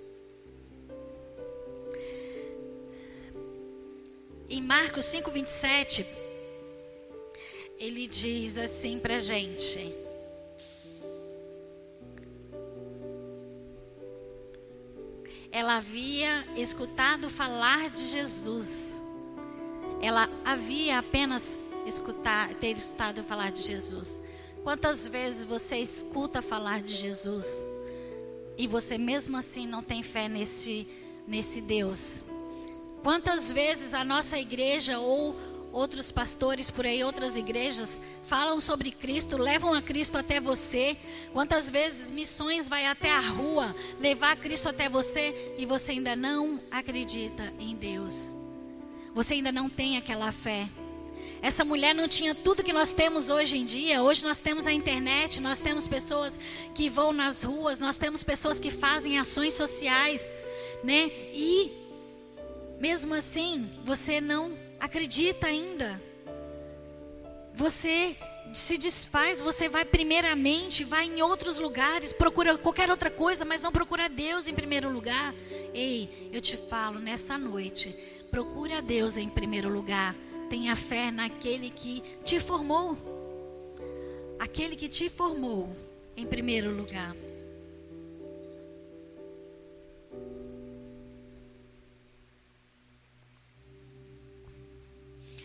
Em 4.49 4.61
Marcos 4.61 5.05
5, 5.07 5.31
27, 5.31 6.07
ele 7.79 8.07
diz 8.07 8.59
assim 8.59 8.99
para 8.99 9.19
gente. 9.19 9.93
Ela 15.53 15.77
havia 15.77 16.47
escutado 16.57 17.29
falar 17.29 17.91
de 17.91 18.07
Jesus. 18.07 19.03
Ela 20.01 20.29
havia 20.45 20.99
apenas 20.99 21.61
escutar, 21.87 22.55
ter 22.55 22.73
escutado 22.73 23.23
falar 23.23 23.53
de 23.53 23.63
Jesus. 23.63 24.19
Quantas 24.65 25.07
vezes 25.07 25.45
você 25.45 25.77
escuta 25.77 26.41
falar 26.41 26.83
de 26.83 26.95
Jesus 26.95 27.63
e 28.57 28.67
você 28.67 28.97
mesmo 28.97 29.37
assim 29.37 29.67
não 29.67 29.83
tem 29.83 30.03
fé 30.03 30.27
nesse, 30.27 30.89
nesse 31.29 31.61
Deus? 31.61 32.23
Quantas 33.03 33.53
vezes 33.53 33.93
a 33.93 34.03
nossa 34.03 34.39
igreja 34.39 34.99
ou 35.01 35.37
outros 35.73 36.13
pastores 36.13 36.71
por 36.71 36.87
aí, 36.87 37.03
outras 37.03 37.37
igrejas, 37.37 38.01
falam 38.27 38.61
sobre 38.61 38.91
Cristo, 38.91 39.37
levam 39.37 39.73
a 39.73 39.81
Cristo 39.81 40.19
até 40.19 40.39
você. 40.39 40.97
Quantas 41.33 41.71
vezes 41.71 42.11
missões 42.11 42.69
vai 42.69 42.87
até 42.87 43.11
a 43.11 43.21
rua 43.21 43.75
levar 43.99 44.37
Cristo 44.37 44.69
até 44.69 44.89
você 44.89 45.55
e 45.57 45.65
você 45.65 45.93
ainda 45.93 46.15
não 46.15 46.61
acredita 46.71 47.53
em 47.59 47.75
Deus. 47.75 48.35
Você 49.15 49.35
ainda 49.35 49.51
não 49.51 49.69
tem 49.69 49.97
aquela 49.97 50.31
fé. 50.31 50.69
Essa 51.41 51.65
mulher 51.65 51.93
não 51.93 52.07
tinha 52.07 52.37
tudo 52.37 52.63
que 52.63 52.73
nós 52.73 52.93
temos 52.93 53.29
hoje 53.29 53.57
em 53.57 53.65
dia. 53.65 54.01
Hoje 54.01 54.23
nós 54.23 54.39
temos 54.39 54.65
a 54.65 54.73
internet, 54.73 55.43
nós 55.43 55.61
temos 55.61 55.89
pessoas 55.89 56.39
que 56.73 56.89
vão 56.89 57.13
nas 57.13 57.43
ruas, 57.43 57.81
nós 57.81 57.99
temos 57.99 58.23
pessoas 58.23 58.61
que 58.61 58.71
fazem 58.71 59.19
ações 59.19 59.55
sociais, 59.55 60.33
né? 60.85 61.11
E 61.35 61.73
mesmo 62.79 63.13
assim, 63.15 63.69
você 63.85 64.21
não 64.21 64.62
acredita 64.83 65.47
ainda. 65.47 66.03
Você 67.55 68.17
se 68.53 68.77
desfaz, 68.77 69.39
você 69.39 69.69
vai 69.69 69.85
primeiramente, 69.85 70.83
vai 70.83 71.07
em 71.07 71.23
outros 71.23 71.57
lugares, 71.59 72.13
procura 72.13 72.59
qualquer 72.59 72.91
outra 72.91 73.09
coisa, 73.09 73.45
mas 73.45 73.63
não 73.63 73.71
procura 73.71 74.09
Deus 74.09 74.49
em 74.49 74.55
primeiro 74.55 74.91
lugar. 74.91 75.33
Ei, 75.73 76.29
eu 76.33 76.41
te 76.41 76.57
falo 76.57 76.99
nessa 76.99 77.39
noite, 77.39 77.95
procure 78.29 78.75
a 78.75 78.81
Deus 78.81 79.17
em 79.17 79.29
primeiro 79.29 79.69
lugar. 79.69 80.17
Tenha 80.51 80.75
fé 80.75 81.13
naquele 81.13 81.71
que 81.71 82.03
te 82.25 82.41
formou. 82.41 82.99
Aquele 84.41 84.75
que 84.75 84.89
te 84.89 85.09
formou 85.09 85.75
em 86.17 86.27
primeiro 86.27 86.75
lugar. 86.75 87.15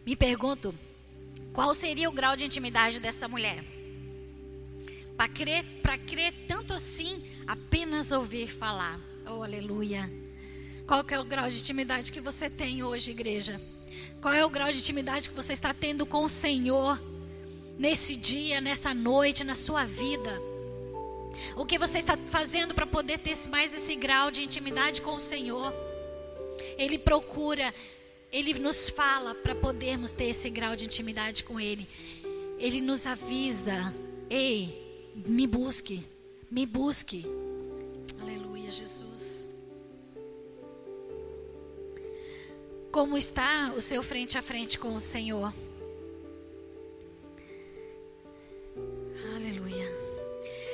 Me 0.07 0.15
pergunto, 0.15 0.73
qual 1.51 1.75
seria 1.75 2.07
o 2.07 2.13
grau 2.13 2.33
de 2.37 2.45
intimidade 2.45 2.97
dessa 2.97 3.27
mulher? 3.27 3.61
Para 5.17 5.27
crer, 5.27 5.65
para 5.81 5.97
crer 5.97 6.33
tanto 6.47 6.73
assim, 6.73 7.21
apenas 7.45 8.13
ouvir 8.13 8.47
falar. 8.47 8.97
Oh, 9.25 9.43
aleluia. 9.43 10.09
Qual 10.87 11.03
que 11.03 11.13
é 11.13 11.19
o 11.19 11.25
grau 11.25 11.49
de 11.49 11.59
intimidade 11.59 12.13
que 12.13 12.21
você 12.21 12.49
tem 12.49 12.83
hoje, 12.83 13.11
igreja? 13.11 13.59
Qual 14.21 14.33
é 14.33 14.45
o 14.45 14.49
grau 14.49 14.71
de 14.71 14.77
intimidade 14.77 15.27
que 15.27 15.35
você 15.35 15.51
está 15.51 15.73
tendo 15.73 16.05
com 16.05 16.23
o 16.23 16.29
Senhor 16.29 16.97
nesse 17.77 18.15
dia, 18.15 18.61
nessa 18.61 18.93
noite, 18.93 19.43
na 19.43 19.55
sua 19.55 19.83
vida? 19.83 20.41
O 21.57 21.65
que 21.65 21.77
você 21.77 21.97
está 21.97 22.15
fazendo 22.15 22.73
para 22.73 22.87
poder 22.87 23.19
ter 23.19 23.35
mais 23.49 23.73
esse 23.73 23.93
grau 23.97 24.31
de 24.31 24.41
intimidade 24.41 25.01
com 25.01 25.15
o 25.15 25.19
Senhor? 25.19 25.73
Ele 26.77 26.97
procura 26.97 27.73
ele 28.31 28.53
nos 28.59 28.89
fala 28.89 29.33
para 29.35 29.55
podermos 29.55 30.11
ter 30.11 30.25
esse 30.25 30.49
grau 30.49 30.75
de 30.75 30.85
intimidade 30.85 31.43
com 31.43 31.59
Ele. 31.59 31.87
Ele 32.57 32.81
nos 32.81 33.05
avisa: 33.05 33.93
ei, 34.29 35.11
me 35.15 35.47
busque, 35.47 36.03
me 36.51 36.65
busque. 36.65 37.25
Aleluia, 38.19 38.69
Jesus. 38.69 39.47
Como 42.91 43.17
está 43.17 43.73
o 43.77 43.81
seu 43.81 44.01
frente 44.01 44.37
a 44.37 44.41
frente 44.41 44.77
com 44.79 44.95
o 44.95 44.99
Senhor? 44.99 45.53
Aleluia. 49.35 49.85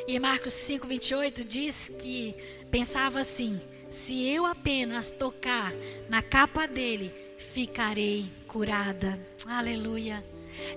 E 0.08 0.18
Marcos 0.20 0.54
5, 0.54 0.88
28 0.88 1.44
diz 1.44 1.90
que 1.90 2.34
pensava 2.72 3.20
assim: 3.20 3.60
se 3.90 4.28
eu 4.28 4.46
apenas 4.46 5.12
tocar 5.12 5.72
na 6.10 6.22
capa 6.22 6.66
dele, 6.66 7.14
ficarei 7.52 8.32
curada. 8.48 9.20
Aleluia. 9.46 10.24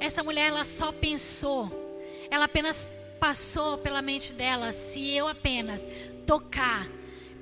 Essa 0.00 0.22
mulher 0.22 0.48
ela 0.48 0.64
só 0.64 0.90
pensou, 0.90 1.70
ela 2.30 2.46
apenas 2.46 2.88
passou 3.20 3.78
pela 3.78 4.02
mente 4.02 4.32
dela: 4.32 4.72
se 4.72 5.14
eu 5.14 5.28
apenas 5.28 5.88
tocar 6.26 6.86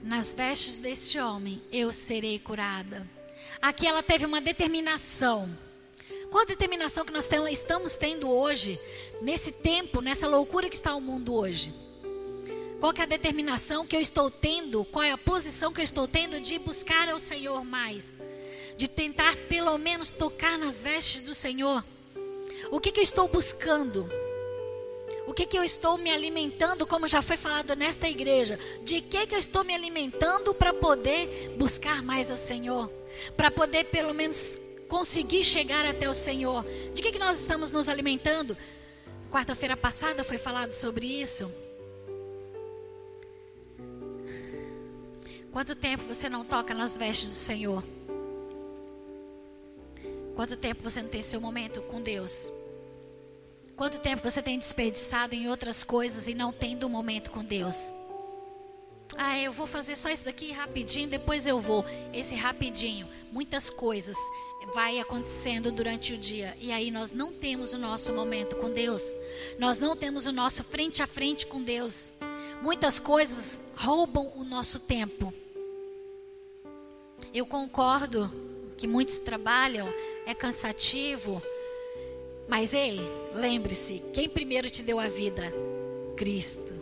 nas 0.02 0.34
vestes 0.34 0.76
deste 0.76 1.18
homem, 1.18 1.60
eu 1.72 1.92
serei 1.92 2.38
curada. 2.38 3.06
Aqui 3.60 3.86
ela 3.86 4.02
teve 4.02 4.26
uma 4.26 4.40
determinação. 4.40 5.48
Qual 6.30 6.42
a 6.42 6.46
determinação 6.46 7.04
que 7.04 7.12
nós 7.12 7.28
estamos 7.50 7.96
tendo 7.96 8.28
hoje, 8.28 8.78
nesse 9.22 9.52
tempo, 9.52 10.00
nessa 10.00 10.26
loucura 10.28 10.68
que 10.68 10.76
está 10.76 10.94
o 10.94 11.00
mundo 11.00 11.34
hoje? 11.34 11.72
Qual 12.80 12.92
é 12.98 13.02
a 13.02 13.06
determinação 13.06 13.86
que 13.86 13.96
eu 13.96 14.00
estou 14.00 14.30
tendo? 14.30 14.84
Qual 14.84 15.02
é 15.02 15.10
a 15.10 15.16
posição 15.16 15.72
que 15.72 15.80
eu 15.80 15.84
estou 15.84 16.06
tendo 16.06 16.40
de 16.40 16.58
buscar 16.58 17.08
ao 17.08 17.18
Senhor 17.18 17.64
mais? 17.64 18.18
De 18.76 18.88
tentar 18.88 19.36
pelo 19.48 19.76
menos 19.78 20.10
tocar 20.10 20.58
nas 20.58 20.82
vestes 20.82 21.22
do 21.22 21.34
Senhor. 21.34 21.84
O 22.70 22.80
que, 22.80 22.90
que 22.90 23.00
eu 23.00 23.04
estou 23.04 23.28
buscando? 23.28 24.08
O 25.26 25.32
que, 25.32 25.46
que 25.46 25.58
eu 25.58 25.64
estou 25.64 25.96
me 25.96 26.10
alimentando, 26.10 26.86
como 26.86 27.08
já 27.08 27.22
foi 27.22 27.36
falado 27.36 27.74
nesta 27.74 28.08
igreja? 28.08 28.58
De 28.82 29.00
que, 29.00 29.26
que 29.26 29.34
eu 29.34 29.38
estou 29.38 29.64
me 29.64 29.74
alimentando 29.74 30.52
para 30.52 30.72
poder 30.72 31.54
buscar 31.56 32.02
mais 32.02 32.30
ao 32.30 32.36
Senhor? 32.36 32.90
Para 33.36 33.50
poder 33.50 33.84
pelo 33.84 34.12
menos 34.12 34.58
conseguir 34.88 35.42
chegar 35.42 35.86
até 35.86 36.08
o 36.08 36.14
Senhor? 36.14 36.64
De 36.92 37.02
que, 37.02 37.12
que 37.12 37.18
nós 37.18 37.40
estamos 37.40 37.72
nos 37.72 37.88
alimentando? 37.88 38.56
Quarta-feira 39.30 39.76
passada 39.76 40.22
foi 40.22 40.36
falado 40.36 40.72
sobre 40.72 41.06
isso. 41.06 41.50
Quanto 45.50 45.74
tempo 45.74 46.04
você 46.04 46.28
não 46.28 46.44
toca 46.44 46.74
nas 46.74 46.96
vestes 46.96 47.28
do 47.28 47.34
Senhor? 47.34 47.82
Quanto 50.34 50.56
tempo 50.56 50.82
você 50.82 51.00
não 51.00 51.08
tem 51.08 51.22
seu 51.22 51.40
momento 51.40 51.80
com 51.82 52.00
Deus? 52.02 52.50
Quanto 53.76 53.98
tempo 53.98 54.22
você 54.22 54.42
tem 54.42 54.58
desperdiçado 54.58 55.34
em 55.34 55.48
outras 55.48 55.82
coisas 55.82 56.28
e 56.28 56.34
não 56.34 56.52
tendo 56.52 56.86
um 56.86 56.90
momento 56.90 57.30
com 57.30 57.44
Deus? 57.44 57.92
Ah, 59.16 59.38
eu 59.38 59.52
vou 59.52 59.66
fazer 59.66 59.96
só 59.96 60.10
isso 60.10 60.24
daqui 60.24 60.50
rapidinho, 60.52 61.08
depois 61.08 61.46
eu 61.46 61.60
vou. 61.60 61.84
Esse 62.12 62.34
rapidinho, 62.34 63.06
muitas 63.30 63.70
coisas 63.70 64.16
vai 64.74 64.98
acontecendo 64.98 65.70
durante 65.70 66.14
o 66.14 66.16
dia 66.16 66.56
e 66.58 66.72
aí 66.72 66.90
nós 66.90 67.12
não 67.12 67.32
temos 67.32 67.72
o 67.72 67.78
nosso 67.78 68.12
momento 68.12 68.56
com 68.56 68.70
Deus. 68.70 69.02
Nós 69.58 69.78
não 69.78 69.96
temos 69.96 70.26
o 70.26 70.32
nosso 70.32 70.64
frente 70.64 71.02
a 71.02 71.06
frente 71.06 71.46
com 71.46 71.62
Deus. 71.62 72.12
Muitas 72.62 72.98
coisas 72.98 73.60
roubam 73.76 74.32
o 74.34 74.42
nosso 74.42 74.80
tempo. 74.80 75.32
Eu 77.32 77.44
concordo 77.44 78.30
que 78.76 78.86
muitos 78.86 79.18
trabalham 79.18 79.92
é 80.26 80.34
cansativo. 80.34 81.42
Mas 82.48 82.74
ei, 82.74 83.00
lembre-se, 83.32 84.02
quem 84.12 84.28
primeiro 84.28 84.68
te 84.68 84.82
deu 84.82 85.00
a 85.00 85.08
vida? 85.08 85.52
Cristo. 86.16 86.74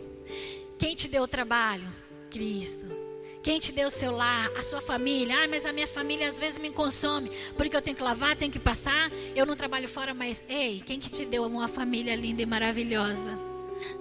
Quem 0.77 0.95
te 0.95 1.07
deu 1.07 1.23
o 1.23 1.27
trabalho? 1.27 1.87
Cristo. 2.29 3.03
Quem 3.43 3.59
te 3.59 3.73
deu 3.73 3.89
o 3.89 3.91
seu 3.91 4.11
lar, 4.11 4.49
a 4.57 4.63
sua 4.63 4.79
família? 4.79 5.35
Ah, 5.43 5.47
mas 5.49 5.65
a 5.65 5.73
minha 5.73 5.87
família 5.87 6.29
às 6.29 6.39
vezes 6.39 6.59
me 6.59 6.71
consome, 6.71 7.29
porque 7.57 7.75
eu 7.75 7.81
tenho 7.81 7.95
que 7.95 8.01
lavar, 8.01 8.37
tenho 8.37 8.51
que 8.51 8.59
passar, 8.59 9.11
eu 9.35 9.45
não 9.45 9.53
trabalho 9.53 9.87
fora, 9.87 10.13
mas 10.13 10.41
ei, 10.47 10.81
quem 10.85 10.97
que 10.97 11.09
te 11.09 11.25
deu 11.25 11.43
uma 11.43 11.67
família 11.67 12.15
linda 12.15 12.41
e 12.41 12.45
maravilhosa? 12.45 13.37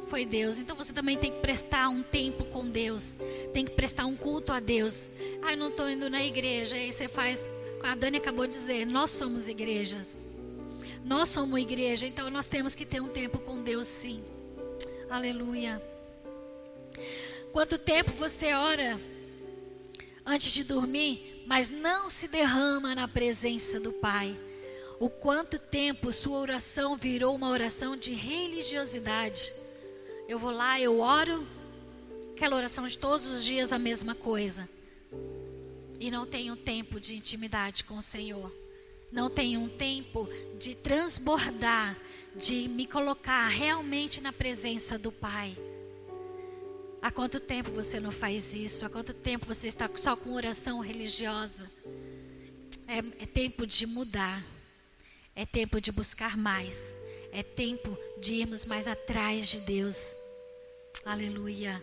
Foi 0.06 0.24
Deus. 0.24 0.60
Então 0.60 0.76
você 0.76 0.92
também 0.92 1.16
tem 1.16 1.32
que 1.32 1.40
prestar 1.40 1.88
um 1.88 2.04
tempo 2.04 2.44
com 2.46 2.68
Deus, 2.68 3.16
tem 3.52 3.64
que 3.64 3.72
prestar 3.72 4.06
um 4.06 4.14
culto 4.14 4.52
a 4.52 4.60
Deus. 4.60 5.10
Ah, 5.42 5.52
eu 5.52 5.56
não 5.56 5.70
estou 5.70 5.90
indo 5.90 6.08
na 6.08 6.24
igreja, 6.24 6.76
aí 6.76 6.92
você 6.92 7.08
faz. 7.08 7.48
A 7.84 7.94
Dani 7.94 8.18
acabou 8.18 8.46
de 8.46 8.52
dizer, 8.52 8.86
nós 8.86 9.10
somos 9.10 9.48
igrejas. 9.48 10.16
Nós 11.04 11.28
somos 11.28 11.60
igreja, 11.60 12.06
então 12.06 12.30
nós 12.30 12.48
temos 12.48 12.74
que 12.74 12.86
ter 12.86 13.00
um 13.00 13.08
tempo 13.08 13.38
com 13.40 13.60
Deus, 13.62 13.86
sim. 13.86 14.22
Aleluia. 15.10 15.82
Quanto 17.52 17.76
tempo 17.76 18.12
você 18.12 18.54
ora 18.54 19.00
antes 20.24 20.52
de 20.52 20.64
dormir, 20.64 21.44
mas 21.46 21.68
não 21.68 22.08
se 22.08 22.28
derrama 22.28 22.94
na 22.94 23.08
presença 23.08 23.80
do 23.80 23.92
Pai? 23.92 24.38
O 25.00 25.10
quanto 25.10 25.58
tempo 25.58 26.12
sua 26.12 26.38
oração 26.38 26.96
virou 26.96 27.34
uma 27.34 27.50
oração 27.50 27.96
de 27.96 28.12
religiosidade? 28.12 29.52
Eu 30.28 30.38
vou 30.38 30.52
lá, 30.52 30.80
eu 30.80 31.00
oro, 31.00 31.44
aquela 32.34 32.56
oração 32.56 32.86
de 32.86 32.96
todos 32.96 33.26
os 33.26 33.44
dias 33.44 33.72
a 33.72 33.78
mesma 33.78 34.14
coisa. 34.14 34.68
E 36.02 36.10
não 36.10 36.26
tenho 36.26 36.56
tempo 36.56 36.98
de 36.98 37.14
intimidade 37.14 37.84
com 37.84 37.96
o 37.96 38.02
Senhor. 38.02 38.52
Não 39.12 39.30
tenho 39.30 39.60
um 39.60 39.68
tempo 39.68 40.28
de 40.58 40.74
transbordar, 40.74 41.96
de 42.34 42.66
me 42.66 42.88
colocar 42.88 43.46
realmente 43.46 44.20
na 44.20 44.32
presença 44.32 44.98
do 44.98 45.12
Pai. 45.12 45.56
Há 47.00 47.08
quanto 47.12 47.38
tempo 47.38 47.70
você 47.70 48.00
não 48.00 48.10
faz 48.10 48.52
isso? 48.52 48.84
Há 48.84 48.90
quanto 48.90 49.14
tempo 49.14 49.46
você 49.46 49.68
está 49.68 49.88
só 49.94 50.16
com 50.16 50.34
oração 50.34 50.80
religiosa? 50.80 51.70
É, 52.88 52.98
é 53.22 53.26
tempo 53.26 53.64
de 53.64 53.86
mudar. 53.86 54.44
É 55.36 55.46
tempo 55.46 55.80
de 55.80 55.92
buscar 55.92 56.36
mais. 56.36 56.92
É 57.30 57.44
tempo 57.44 57.96
de 58.20 58.34
irmos 58.34 58.64
mais 58.64 58.88
atrás 58.88 59.46
de 59.46 59.60
Deus. 59.60 60.16
Aleluia. 61.04 61.80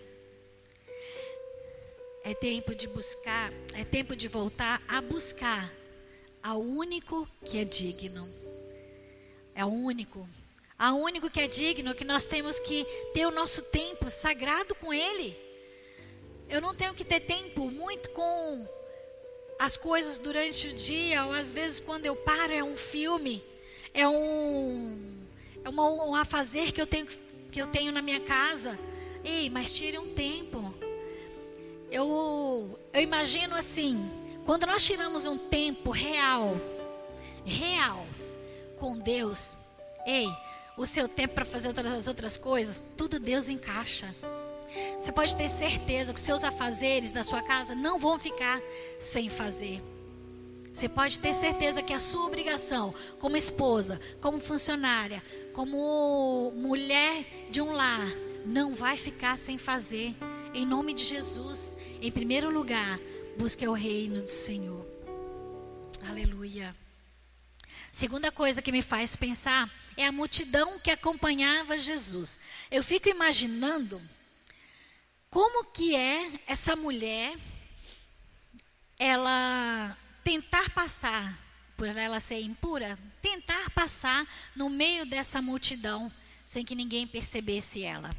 É 2.23 2.34
tempo 2.34 2.75
de 2.75 2.88
buscar, 2.88 3.51
é 3.73 3.84
tempo 3.84 4.15
de 4.15 4.27
voltar 4.27 4.82
a 4.88 5.01
buscar 5.01 5.73
ao 6.43 6.62
único 6.62 7.27
que 7.45 7.58
é 7.58 7.63
digno. 7.63 8.27
É 9.55 9.63
o 9.63 9.69
único. 9.69 10.27
Ao 10.77 10.97
único 10.97 11.29
que 11.29 11.39
é 11.39 11.47
digno, 11.47 11.95
que 11.95 12.05
nós 12.05 12.25
temos 12.25 12.60
que 12.60 12.86
ter 13.13 13.25
o 13.25 13.32
nosso 13.32 13.63
tempo 13.63 14.10
sagrado 14.10 14.75
com 14.75 14.93
Ele. 14.93 15.36
Eu 16.47 16.62
não 16.62 16.73
tenho 16.73 16.93
que 16.93 17.03
ter 17.03 17.19
tempo 17.19 17.69
muito 17.69 18.10
com 18.12 18.67
as 19.60 19.75
coisas 19.75 20.17
durante 20.17 20.67
o 20.67 20.73
dia, 20.73 21.25
ou 21.25 21.34
às 21.34 21.51
vezes 21.51 21.79
quando 21.79 22.05
eu 22.05 22.15
paro 22.15 22.53
é 22.53 22.63
um 22.63 22.77
filme, 22.77 23.43
é 23.93 24.08
um 24.08 25.25
é 25.63 25.69
uma, 25.69 25.89
um 25.89 26.15
afazer 26.15 26.71
que 26.71 26.82
eu 26.82 26.88
tenho 26.88 27.05
que 27.51 27.62
eu 27.62 27.67
tenho 27.67 27.91
na 27.91 28.01
minha 28.01 28.21
casa. 28.21 28.79
Ei, 29.23 29.49
mas 29.49 29.71
tire 29.73 29.97
um 29.97 30.13
tempo. 30.13 30.58
Eu 31.91 32.80
eu 32.93 33.02
imagino 33.02 33.56
assim, 33.56 34.10
quando 34.45 34.65
nós 34.65 34.84
tiramos 34.84 35.25
um 35.25 35.38
tempo 35.38 35.91
real, 35.91 36.56
real 37.45 38.06
com 38.78 38.93
Deus, 38.93 39.56
ei, 40.06 40.28
o 40.78 40.86
seu 40.86 41.08
tempo 41.08 41.36
para 41.36 41.45
fazer 41.45 41.67
outras 41.67 42.08
outras 42.08 42.38
coisas, 42.38 42.82
tudo 42.97 43.19
Deus 43.19 43.49
encaixa. 43.49 44.13
Você 44.97 45.12
pode 45.12 45.36
ter 45.36 45.49
certeza 45.49 46.13
que 46.13 46.19
os 46.19 46.25
seus 46.25 46.43
afazeres 46.43 47.12
da 47.12 47.23
sua 47.23 47.41
casa 47.41 47.73
não 47.73 47.97
vão 47.97 48.19
ficar 48.19 48.62
sem 48.99 49.30
fazer. 49.30 49.82
Você 50.73 50.88
pode 50.88 51.19
ter 51.19 51.34
certeza 51.34 51.82
que 51.82 51.93
a 51.93 51.99
sua 51.99 52.25
obrigação, 52.25 52.93
como 53.19 53.36
esposa, 53.36 53.99
como 54.21 54.39
funcionária, 54.39 55.21
como 55.54 56.52
mulher 56.56 57.25
de 57.49 57.62
um 57.62 57.73
lar, 57.73 58.08
não 58.45 58.73
vai 58.73 58.95
ficar 58.95 59.38
sem 59.38 59.58
fazer. 59.58 60.15
Em 60.54 60.65
nome 60.65 60.93
de 60.93 61.04
Jesus, 61.04 61.75
em 62.01 62.12
primeiro 62.12 62.49
lugar, 62.49 62.99
busque 63.38 63.67
o 63.67 63.73
reino 63.73 64.21
do 64.21 64.27
Senhor. 64.27 64.85
Aleluia. 66.07 66.75
Segunda 67.91 68.31
coisa 68.31 68.62
que 68.62 68.71
me 68.71 68.81
faz 68.81 69.15
pensar 69.15 69.69
é 69.97 70.05
a 70.05 70.12
multidão 70.12 70.79
que 70.79 70.91
acompanhava 70.91 71.77
Jesus. 71.77 72.39
Eu 72.71 72.83
fico 72.83 73.09
imaginando 73.09 74.01
como 75.29 75.65
que 75.65 75.95
é 75.95 76.31
essa 76.47 76.75
mulher 76.75 77.38
ela 78.97 79.97
tentar 80.23 80.69
passar 80.69 81.38
por 81.75 81.88
ela 81.88 82.19
ser 82.19 82.41
impura, 82.41 82.97
tentar 83.21 83.69
passar 83.71 84.27
no 84.55 84.69
meio 84.69 85.05
dessa 85.05 85.41
multidão 85.41 86.12
sem 86.45 86.65
que 86.65 86.75
ninguém 86.75 87.07
percebesse 87.07 87.83
ela. 87.83 88.09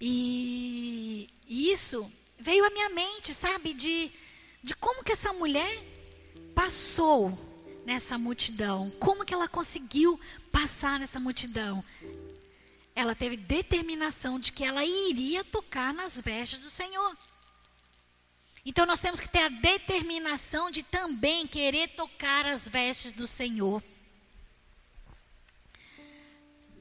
E 0.00 1.28
isso 1.46 2.10
veio 2.42 2.64
à 2.64 2.70
minha 2.70 2.90
mente, 2.90 3.32
sabe, 3.32 3.72
de, 3.72 4.10
de 4.62 4.74
como 4.74 5.02
que 5.02 5.12
essa 5.12 5.32
mulher 5.32 5.82
passou 6.54 7.32
nessa 7.86 8.18
multidão, 8.18 8.90
como 9.00 9.24
que 9.24 9.32
ela 9.32 9.48
conseguiu 9.48 10.20
passar 10.50 11.00
nessa 11.00 11.18
multidão 11.18 11.82
ela 12.94 13.14
teve 13.14 13.36
determinação 13.36 14.38
de 14.38 14.52
que 14.52 14.64
ela 14.64 14.84
iria 14.84 15.44
tocar 15.44 15.94
nas 15.94 16.20
vestes 16.20 16.60
do 16.60 16.70
Senhor. 16.70 17.16
Então 18.64 18.86
nós 18.86 19.00
temos 19.00 19.18
que 19.18 19.28
ter 19.28 19.40
a 19.40 19.48
determinação 19.48 20.70
de 20.70 20.82
também 20.82 21.46
querer 21.46 21.88
tocar 21.88 22.46
as 22.46 22.68
vestes 22.68 23.12
do 23.12 23.26
Senhor. 23.26 23.82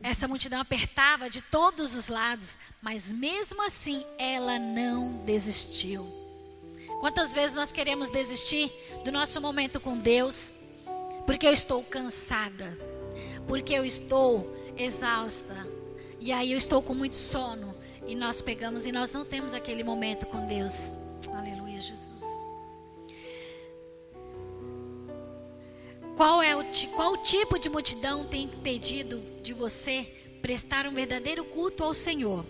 Essa 0.03 0.27
multidão 0.27 0.59
apertava 0.59 1.29
de 1.29 1.41
todos 1.43 1.95
os 1.95 2.07
lados, 2.07 2.57
mas 2.81 3.11
mesmo 3.11 3.61
assim 3.65 4.03
ela 4.17 4.57
não 4.57 5.15
desistiu. 5.17 6.05
Quantas 6.99 7.33
vezes 7.33 7.55
nós 7.55 7.71
queremos 7.71 8.09
desistir 8.09 8.71
do 9.03 9.11
nosso 9.11 9.39
momento 9.39 9.79
com 9.79 9.97
Deus? 9.97 10.55
Porque 11.25 11.47
eu 11.47 11.53
estou 11.53 11.83
cansada, 11.83 12.77
porque 13.47 13.73
eu 13.73 13.85
estou 13.85 14.55
exausta, 14.77 15.67
e 16.19 16.31
aí 16.31 16.51
eu 16.51 16.57
estou 16.57 16.81
com 16.81 16.93
muito 16.93 17.15
sono. 17.15 17.75
E 18.07 18.15
nós 18.15 18.41
pegamos 18.41 18.85
e 18.85 18.91
nós 18.91 19.11
não 19.11 19.23
temos 19.23 19.53
aquele 19.53 19.83
momento 19.83 20.25
com 20.25 20.45
Deus. 20.47 20.93
Aleluia, 21.33 21.79
Jesus. 21.79 22.23
Qual 26.17 26.41
é 26.41 26.55
o 26.55 26.63
qual 26.95 27.17
tipo 27.17 27.57
de 27.57 27.69
multidão 27.69 28.25
tem 28.25 28.43
impedido 28.43 29.21
de 29.51 29.53
você 29.53 30.07
prestar 30.41 30.87
um 30.87 30.93
verdadeiro 30.93 31.43
culto 31.43 31.83
ao 31.83 31.93
Senhor? 31.93 32.45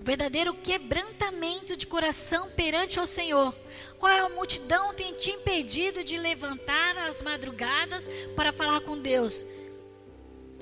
O 0.00 0.04
verdadeiro 0.04 0.54
quebrantamento 0.54 1.76
de 1.76 1.88
coração 1.88 2.48
perante 2.50 3.00
ao 3.00 3.06
Senhor. 3.06 3.52
Qual 3.98 4.12
é 4.12 4.20
a 4.20 4.28
multidão 4.28 4.94
tem 4.94 5.12
te 5.14 5.30
impedido 5.30 6.04
de 6.04 6.16
levantar 6.16 6.96
as 6.98 7.20
madrugadas 7.20 8.08
para 8.36 8.52
falar 8.52 8.80
com 8.82 8.96
Deus? 8.96 9.44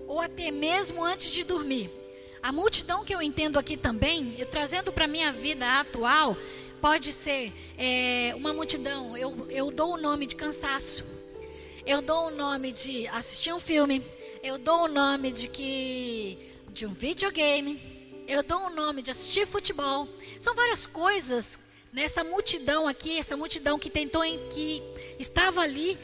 Ou 0.06 0.20
até 0.20 0.50
mesmo 0.50 1.04
antes 1.04 1.30
de 1.30 1.44
dormir? 1.44 1.90
A 2.42 2.50
multidão 2.50 3.04
que 3.04 3.14
eu 3.14 3.20
entendo 3.20 3.58
aqui 3.58 3.76
também, 3.76 4.34
eu 4.38 4.46
trazendo 4.46 4.90
para 4.90 5.04
a 5.04 5.08
minha 5.08 5.30
vida 5.32 5.80
atual, 5.80 6.34
pode 6.80 7.12
ser 7.12 7.52
é, 7.76 8.32
uma 8.36 8.54
multidão. 8.54 9.18
Eu, 9.18 9.48
eu 9.50 9.70
dou 9.70 9.94
o 9.94 9.98
nome 9.98 10.26
de 10.26 10.34
cansaço. 10.34 11.04
Eu 11.84 12.00
dou 12.00 12.28
o 12.28 12.30
nome 12.30 12.72
de 12.72 13.06
assistir 13.08 13.52
um 13.52 13.60
filme. 13.60 14.02
Eu 14.42 14.58
dou 14.58 14.86
o 14.86 14.88
nome 14.88 15.30
de 15.30 15.46
que 15.46 16.36
de 16.70 16.84
um 16.84 16.92
videogame. 16.92 17.80
Eu 18.26 18.42
dou 18.42 18.66
o 18.66 18.70
nome 18.70 19.00
de 19.00 19.12
assistir 19.12 19.46
futebol. 19.46 20.08
São 20.40 20.52
várias 20.56 20.84
coisas 20.84 21.60
nessa 21.92 22.24
multidão 22.24 22.88
aqui, 22.88 23.16
essa 23.20 23.36
multidão 23.36 23.78
que 23.78 23.88
tentou 23.88 24.22
que 24.50 24.82
estava 25.16 25.60
ali 25.60 25.96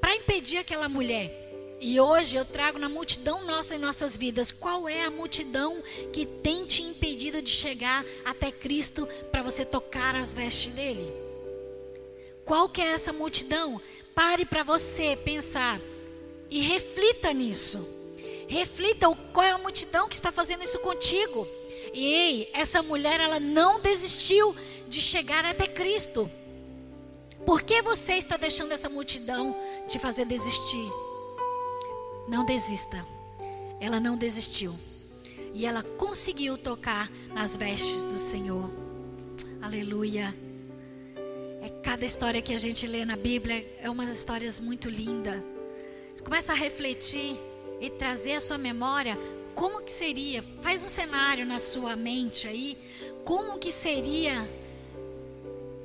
para 0.00 0.14
impedir 0.14 0.58
aquela 0.58 0.88
mulher. 0.88 1.36
E 1.80 1.98
hoje 1.98 2.36
eu 2.36 2.44
trago 2.44 2.78
na 2.78 2.88
multidão 2.88 3.44
nossa 3.44 3.74
em 3.74 3.78
nossas 3.78 4.16
vidas. 4.16 4.52
Qual 4.52 4.88
é 4.88 5.02
a 5.02 5.10
multidão 5.10 5.82
que 6.12 6.24
tem 6.24 6.64
te 6.64 6.84
impedido 6.84 7.42
de 7.42 7.50
chegar 7.50 8.04
até 8.24 8.52
Cristo 8.52 9.04
para 9.32 9.42
você 9.42 9.64
tocar 9.64 10.14
as 10.14 10.32
vestes 10.32 10.72
dele? 10.74 11.12
Qual 12.44 12.68
que 12.68 12.80
é 12.80 12.92
essa 12.92 13.12
multidão? 13.12 13.80
Pare 14.14 14.44
para 14.44 14.62
você 14.62 15.16
pensar 15.16 15.80
e 16.50 16.60
reflita 16.60 17.32
nisso. 17.32 17.86
Reflita 18.48 19.06
qual 19.32 19.46
é 19.46 19.52
a 19.52 19.58
multidão 19.58 20.08
que 20.08 20.14
está 20.14 20.32
fazendo 20.32 20.64
isso 20.64 20.78
contigo. 20.80 21.46
E 21.94 22.04
ei, 22.04 22.50
essa 22.52 22.82
mulher 22.82 23.20
ela 23.20 23.38
não 23.38 23.80
desistiu 23.80 24.54
de 24.88 25.00
chegar 25.00 25.44
até 25.44 25.68
Cristo. 25.68 26.28
Por 27.46 27.62
que 27.62 27.80
você 27.80 28.14
está 28.14 28.36
deixando 28.36 28.72
essa 28.72 28.88
multidão 28.88 29.56
te 29.88 29.98
fazer 29.98 30.26
desistir? 30.26 30.90
Não 32.28 32.44
desista. 32.44 33.04
Ela 33.80 34.00
não 34.00 34.16
desistiu. 34.16 34.74
E 35.54 35.64
ela 35.64 35.82
conseguiu 35.82 36.58
tocar 36.58 37.10
nas 37.32 37.56
vestes 37.56 38.04
do 38.04 38.18
Senhor. 38.18 38.70
Aleluia. 39.62 40.34
É 41.62 41.68
cada 41.82 42.04
história 42.04 42.42
que 42.42 42.52
a 42.52 42.58
gente 42.58 42.86
lê 42.86 43.04
na 43.04 43.16
Bíblia 43.16 43.64
é 43.80 43.88
umas 43.88 44.14
histórias 44.14 44.60
muito 44.60 44.88
lindas. 44.88 45.40
Começa 46.24 46.52
a 46.52 46.56
refletir 46.56 47.36
e 47.80 47.90
trazer 47.90 48.34
à 48.34 48.40
sua 48.40 48.58
memória 48.58 49.18
como 49.54 49.82
que 49.82 49.92
seria, 49.92 50.42
faz 50.62 50.82
um 50.84 50.88
cenário 50.88 51.44
na 51.44 51.58
sua 51.58 51.96
mente 51.96 52.46
aí, 52.46 52.78
como 53.24 53.58
que 53.58 53.70
seria 53.70 54.32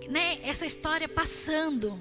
né, 0.09 0.39
essa 0.43 0.65
história 0.65 1.07
passando. 1.07 1.99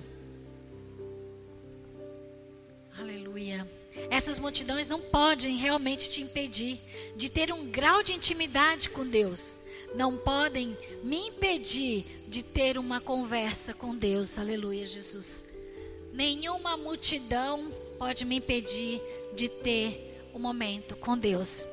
Aleluia. 2.99 3.69
Essas 4.11 4.39
multidões 4.39 4.89
não 4.89 5.01
podem 5.01 5.57
realmente 5.57 6.09
te 6.11 6.21
impedir 6.21 6.79
de 7.17 7.31
ter 7.31 7.53
um 7.53 7.67
grau 7.67 8.03
de 8.03 8.13
intimidade 8.13 8.91
com 8.91 9.07
Deus. 9.07 9.57
Não 9.95 10.17
podem 10.17 10.77
me 11.03 11.29
impedir 11.29 12.05
de 12.27 12.43
ter 12.43 12.77
uma 12.77 13.01
conversa 13.01 13.73
com 13.73 13.95
Deus. 13.95 14.39
Aleluia, 14.39 14.85
Jesus. 14.85 15.45
Nenhuma 16.13 16.77
multidão 16.77 17.73
pode 17.99 18.25
me 18.25 18.37
impedir 18.37 19.01
de 19.35 19.49
ter 19.49 20.29
um 20.35 20.39
momento 20.39 20.97
com 20.97 21.17
Deus. 21.17 21.67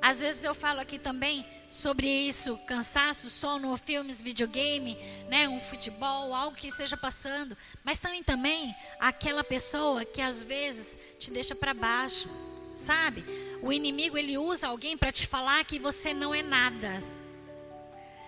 Às 0.00 0.20
vezes 0.20 0.44
eu 0.44 0.54
falo 0.54 0.80
aqui 0.80 0.98
também 0.98 1.44
sobre 1.70 2.08
isso, 2.08 2.56
cansaço, 2.66 3.28
sono, 3.28 3.76
filmes, 3.76 4.22
videogame, 4.22 4.96
né, 5.28 5.48
um 5.48 5.60
futebol, 5.60 6.34
algo 6.34 6.56
que 6.56 6.66
esteja 6.66 6.96
passando, 6.96 7.56
mas 7.84 8.00
também 8.00 8.22
também 8.22 8.74
aquela 8.98 9.44
pessoa 9.44 10.04
que 10.04 10.22
às 10.22 10.42
vezes 10.42 10.96
te 11.18 11.30
deixa 11.30 11.54
para 11.54 11.74
baixo, 11.74 12.28
sabe? 12.74 13.24
O 13.60 13.72
inimigo 13.72 14.16
ele 14.16 14.38
usa 14.38 14.68
alguém 14.68 14.96
para 14.96 15.12
te 15.12 15.26
falar 15.26 15.64
que 15.64 15.78
você 15.78 16.14
não 16.14 16.34
é 16.34 16.42
nada. 16.42 17.02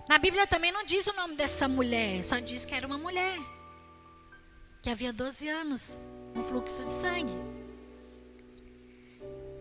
Na 0.09 0.19
Bíblia 0.19 0.47
também 0.47 0.73
não 0.73 0.85
diz 0.85 1.07
o 1.07 1.13
nome 1.15 1.37
dessa 1.37 1.69
mulher, 1.69 2.25
só 2.25 2.41
diz 2.41 2.65
que 2.65 2.75
era 2.75 2.87
uma 2.87 2.99
mulher 2.99 3.39
que 4.83 4.89
havia 4.89 5.13
12 5.13 5.49
anos 5.49 5.99
no 6.35 6.43
fluxo 6.43 6.85
de 6.85 6.91
sangue. 6.91 7.33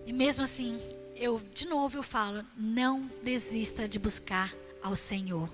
E 0.06 0.14
mesmo 0.14 0.44
assim, 0.44 0.80
eu 1.16 1.40
de 1.54 1.68
novo 1.68 1.98
eu 1.98 2.04
falo, 2.04 2.44
não 2.56 3.10
desista 3.22 3.88
de 3.88 4.00
buscar 4.00 4.54
ao 4.82 4.96
Senhor. 4.96 5.50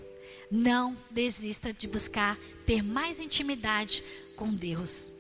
Não 0.52 0.96
desista 1.10 1.74
de 1.74 1.88
buscar 1.88 2.38
ter 2.66 2.84
mais 2.84 3.20
intimidade 3.20 4.04
com 4.36 4.54
Deus. 4.54 5.12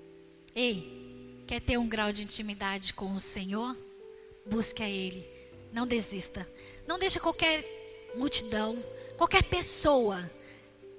Ei, 0.55 1.43
quer 1.47 1.60
ter 1.60 1.77
um 1.77 1.88
grau 1.88 2.12
de 2.12 2.23
intimidade 2.23 2.93
com 2.93 3.13
o 3.13 3.19
Senhor? 3.19 3.75
Busque 4.45 4.84
a 4.84 4.89
Ele. 4.89 5.25
Não 5.73 5.88
desista. 5.88 6.47
Não 6.88 6.99
deixe 6.99 7.19
qualquer 7.19 7.65
multidão, 8.15 8.77
qualquer 9.17 9.43
pessoa 9.43 10.29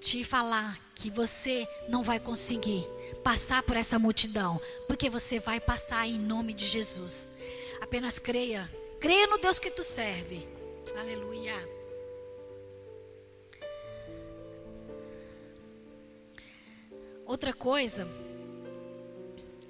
te 0.01 0.25
falar 0.25 0.79
que 0.95 1.09
você 1.09 1.67
não 1.89 2.03
vai 2.03 2.19
conseguir 2.19 2.85
passar 3.23 3.63
por 3.63 3.77
essa 3.77 3.99
multidão, 3.99 4.61
porque 4.87 5.11
você 5.11 5.39
vai 5.39 5.61
passar 5.61 6.07
em 6.07 6.19
nome 6.19 6.53
de 6.53 6.67
Jesus. 6.67 7.31
Apenas 7.81 8.19
creia 8.19 8.69
Creia 8.99 9.27
no 9.27 9.39
Deus 9.39 9.59
que 9.59 9.71
tu 9.71 9.85
serve. 9.85 10.47
Aleluia. 10.99 11.55
Outra 17.25 17.53
coisa, 17.53 18.07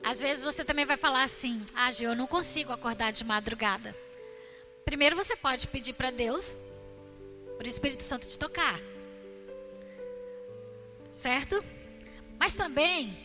às 0.02 0.20
vezes 0.20 0.44
você 0.44 0.64
também 0.64 0.84
vai 0.84 0.96
falar 0.96 1.22
assim: 1.22 1.64
Ah, 1.74 1.90
Gê, 1.90 2.06
eu 2.06 2.14
não 2.14 2.26
consigo 2.26 2.72
acordar 2.72 3.10
de 3.10 3.24
madrugada. 3.24 3.96
Primeiro 4.84 5.16
você 5.16 5.34
pode 5.34 5.66
pedir 5.66 5.94
para 5.94 6.10
Deus, 6.10 6.56
para 7.56 7.66
o 7.66 7.68
Espírito 7.68 8.04
Santo 8.04 8.28
te 8.28 8.38
tocar. 8.38 8.80
Certo? 11.10 11.64
Mas 12.38 12.54
também 12.54 13.16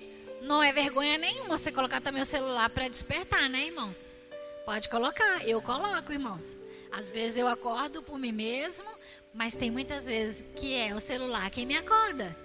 não 0.41 0.61
é 0.61 0.71
vergonha 0.71 1.17
nenhuma 1.17 1.57
você 1.57 1.71
colocar 1.71 2.01
também 2.01 2.21
o 2.21 2.25
celular 2.25 2.69
para 2.69 2.87
despertar, 2.87 3.49
né, 3.49 3.67
irmãos? 3.67 4.05
Pode 4.65 4.89
colocar, 4.89 5.47
eu 5.47 5.61
coloco, 5.61 6.11
irmãos. 6.11 6.57
Às 6.91 7.09
vezes 7.09 7.37
eu 7.37 7.47
acordo 7.47 8.01
por 8.01 8.17
mim 8.17 8.31
mesmo, 8.31 8.89
mas 9.33 9.55
tem 9.55 9.71
muitas 9.71 10.05
vezes 10.05 10.45
que 10.55 10.73
é 10.73 10.93
o 10.93 10.99
celular 10.99 11.49
quem 11.49 11.65
me 11.65 11.75
acorda. 11.75 12.35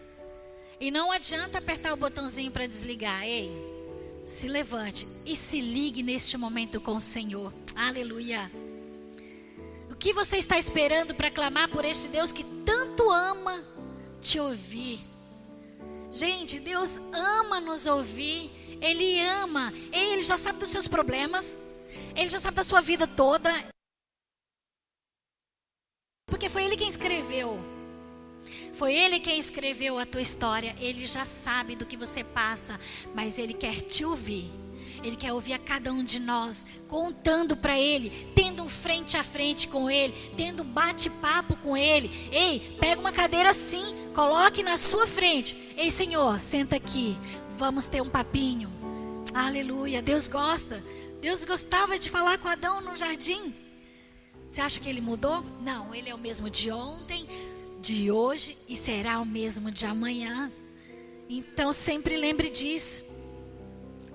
E 0.79 0.91
não 0.91 1.11
adianta 1.11 1.59
apertar 1.59 1.93
o 1.93 1.97
botãozinho 1.97 2.53
para 2.53 2.67
desligar. 2.67 3.25
Ei, 3.25 3.51
se 4.25 4.47
levante 4.49 5.07
e 5.25 5.35
se 5.35 5.61
ligue 5.61 6.03
neste 6.03 6.37
momento 6.37 6.81
com 6.81 6.97
o 6.97 7.01
Senhor. 7.01 7.53
Aleluia. 7.75 8.51
O 9.91 9.95
que 9.95 10.13
você 10.13 10.37
está 10.37 10.59
esperando 10.59 11.15
para 11.15 11.31
clamar 11.31 11.71
por 11.71 11.85
este 11.85 12.09
Deus 12.09 12.31
que 12.31 12.45
tanto 12.65 13.11
ama 13.11 13.65
te 14.21 14.39
ouvir? 14.39 15.01
Gente, 16.11 16.59
Deus 16.61 16.99
ama 17.13 17.61
nos 17.61 17.87
ouvir. 17.87 18.51
Ele 18.81 19.21
ama. 19.21 19.73
Ele 19.93 20.23
já 20.23 20.37
sabe 20.39 20.59
dos 20.59 20.69
seus 20.69 20.87
problemas. 20.87 21.59
Ele 22.15 22.29
já 22.29 22.39
sabe 22.39 22.57
da 22.57 22.65
sua 22.65 22.81
vida 22.81 23.07
toda. 23.07 23.51
Porque 26.27 26.49
foi 26.49 26.65
ele 26.65 26.77
quem 26.77 26.89
escreveu. 26.89 27.59
Foi 28.75 28.95
ele 28.95 29.21
quem 29.21 29.39
escreveu 29.39 29.99
a 29.99 30.07
tua 30.07 30.21
história. 30.21 30.77
Ele 30.79 31.07
já 31.07 31.25
sabe 31.25 31.77
do 31.77 31.87
que 31.87 31.97
você 31.97 32.23
passa, 32.23 32.79
mas 33.15 33.39
ele 33.39 33.55
quer 33.55 33.81
te 33.81 34.05
ouvir. 34.05 34.51
Ele 35.03 35.17
quer 35.17 35.33
ouvir 35.33 35.53
a 35.53 35.59
cada 35.59 35.93
um 35.93 36.03
de 36.03 36.19
nós, 36.21 36.67
contando 36.89 37.57
para 37.57 37.79
Ele, 37.79 38.11
tendo 38.35 38.63
um 38.63 38.69
frente 38.69 39.17
a 39.17 39.25
frente 39.25 39.69
com 39.69 39.91
Ele, 39.91 40.15
tendo 40.37 40.63
um 40.63 40.67
bate-papo 40.67 41.57
com 41.57 41.77
Ele. 41.77 42.11
Ei, 42.33 42.77
pega 42.81 43.01
uma 43.01 43.13
cadeira 43.13 43.51
assim, 43.51 43.95
coloque 44.15 44.63
na 44.63 44.77
sua 44.77 45.07
frente. 45.07 45.57
Ei, 45.77 45.91
Senhor, 45.91 46.41
senta 46.41 46.77
aqui, 46.77 47.17
vamos 47.57 47.87
ter 47.87 48.01
um 48.01 48.09
papinho. 48.09 48.71
Aleluia, 49.35 50.01
Deus 50.01 50.29
gosta. 50.29 50.83
Deus 51.21 51.45
gostava 51.45 51.99
de 51.99 52.09
falar 52.09 52.39
com 52.39 52.49
Adão 52.49 52.81
no 52.81 52.97
jardim. 52.97 53.55
Você 54.47 54.61
acha 54.61 54.79
que 54.79 54.89
ele 54.89 55.01
mudou? 55.01 55.45
Não, 55.61 55.95
ele 55.95 56.09
é 56.09 56.15
o 56.15 56.19
mesmo 56.19 56.49
de 56.49 56.71
ontem, 56.71 57.27
de 57.81 58.11
hoje 58.11 58.57
e 58.69 58.77
será 58.77 59.21
o 59.21 59.27
mesmo 59.27 59.71
de 59.71 59.85
amanhã. 59.87 60.53
Então 61.29 61.73
sempre 61.73 62.17
lembre 62.17 62.49
disso. 62.49 63.05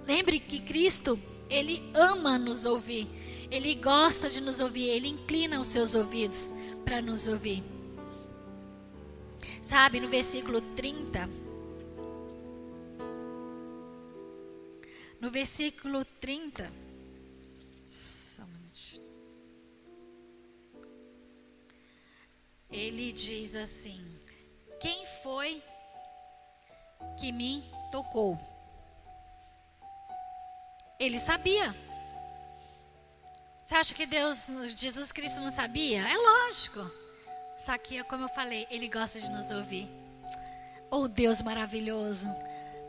Lembre 0.05 0.39
que 0.39 0.59
Cristo, 0.59 1.19
ele 1.49 1.81
ama 1.93 2.37
nos 2.37 2.65
ouvir. 2.65 3.07
Ele 3.49 3.75
gosta 3.75 4.29
de 4.29 4.41
nos 4.41 4.59
ouvir, 4.59 4.87
ele 4.87 5.09
inclina 5.09 5.59
os 5.59 5.67
seus 5.67 5.93
ouvidos 5.93 6.53
para 6.85 7.01
nos 7.01 7.27
ouvir. 7.27 7.63
Sabe, 9.61 9.99
no 9.99 10.07
versículo 10.07 10.61
30, 10.61 11.29
no 15.19 15.29
versículo 15.29 16.03
30, 16.03 16.71
ele 22.71 23.11
diz 23.11 23.55
assim: 23.55 24.01
Quem 24.79 25.05
foi 25.05 25.61
que 27.19 27.31
me 27.31 27.63
tocou? 27.91 28.50
Ele 31.01 31.19
sabia. 31.19 31.75
Você 33.63 33.75
acha 33.75 33.93
que 33.93 34.05
Deus, 34.05 34.47
Jesus 34.77 35.11
Cristo 35.11 35.41
não 35.41 35.49
sabia? 35.49 36.07
É 36.07 36.15
lógico. 36.15 36.79
Só 37.57 37.77
que, 37.77 38.03
como 38.03 38.25
eu 38.25 38.29
falei, 38.29 38.67
Ele 38.69 38.87
gosta 38.87 39.19
de 39.19 39.29
nos 39.31 39.49
ouvir. 39.51 39.89
Oh 40.89 41.07
Deus 41.07 41.41
maravilhoso. 41.41 42.27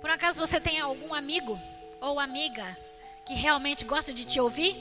Por 0.00 0.10
acaso 0.10 0.44
você 0.44 0.60
tem 0.60 0.78
algum 0.78 1.14
amigo 1.14 1.58
ou 2.00 2.20
amiga 2.20 2.76
que 3.24 3.34
realmente 3.34 3.84
gosta 3.84 4.12
de 4.12 4.24
te 4.24 4.40
ouvir? 4.40 4.76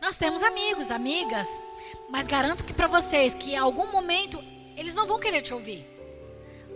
Nós 0.00 0.18
temos 0.18 0.42
amigos, 0.42 0.90
amigas 0.90 1.48
mas 2.08 2.26
garanto 2.26 2.64
que 2.64 2.72
para 2.72 2.86
vocês 2.86 3.34
que 3.34 3.52
em 3.52 3.56
algum 3.56 3.90
momento 3.90 4.42
eles 4.76 4.94
não 4.94 5.06
vão 5.06 5.18
querer 5.18 5.40
te 5.40 5.54
ouvir. 5.54 5.82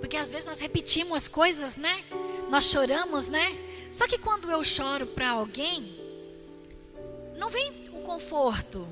Porque 0.01 0.17
às 0.17 0.31
vezes 0.31 0.47
nós 0.47 0.61
repetimos 0.61 1.17
as 1.17 1.29
coisas, 1.29 1.77
né? 1.77 2.05
Nós 2.49 2.65
choramos, 2.65 3.29
né? 3.29 3.66
Só 3.93 4.07
que 4.07 4.19
quando 4.19 4.51
eu 4.51 4.63
choro 4.65 5.07
para 5.07 5.31
alguém, 5.31 5.97
não 7.37 7.51
vem 7.51 7.73
o 7.93 8.01
conforto 8.01 8.87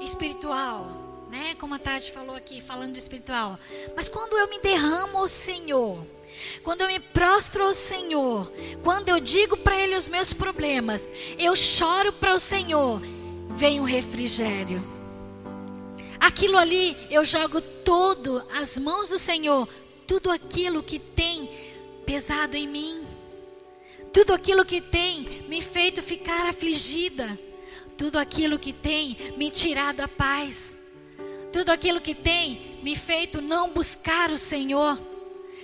espiritual, 0.00 0.86
né? 1.30 1.54
Como 1.56 1.74
a 1.74 1.78
Tati 1.78 2.10
falou 2.10 2.34
aqui, 2.34 2.60
falando 2.60 2.92
de 2.92 2.98
espiritual. 2.98 3.58
Mas 3.94 4.08
quando 4.08 4.36
eu 4.36 4.48
me 4.48 4.58
derramo 4.60 5.18
ao 5.18 5.28
Senhor, 5.28 6.04
quando 6.62 6.82
eu 6.82 6.88
me 6.88 7.00
prostro 7.00 7.64
ao 7.64 7.72
Senhor, 7.72 8.50
quando 8.82 9.08
eu 9.08 9.20
digo 9.20 9.56
para 9.56 9.78
Ele 9.78 9.94
os 9.94 10.08
meus 10.08 10.32
problemas, 10.32 11.10
eu 11.38 11.54
choro 11.54 12.12
para 12.12 12.34
o 12.34 12.40
Senhor, 12.40 13.00
vem 13.50 13.80
o 13.80 13.84
refrigério. 13.84 14.82
Aquilo 16.18 16.58
ali 16.58 16.96
eu 17.10 17.24
jogo 17.24 17.60
todo 17.60 18.42
as 18.54 18.78
mãos 18.78 19.08
do 19.08 19.18
Senhor, 19.18 19.68
tudo 20.06 20.30
aquilo 20.30 20.82
que 20.82 20.98
tem 20.98 21.48
pesado 22.04 22.56
em 22.56 22.68
mim, 22.68 23.04
tudo 24.12 24.32
aquilo 24.32 24.64
que 24.64 24.80
tem 24.80 25.44
me 25.48 25.60
feito 25.60 26.02
ficar 26.02 26.46
afligida, 26.46 27.38
tudo 27.96 28.18
aquilo 28.18 28.58
que 28.58 28.72
tem 28.72 29.16
me 29.36 29.50
tirado 29.50 30.00
a 30.00 30.08
paz, 30.08 30.76
tudo 31.52 31.70
aquilo 31.70 32.00
que 32.00 32.14
tem 32.14 32.78
me 32.82 32.96
feito 32.96 33.40
não 33.40 33.72
buscar 33.72 34.30
o 34.30 34.38
Senhor. 34.38 34.98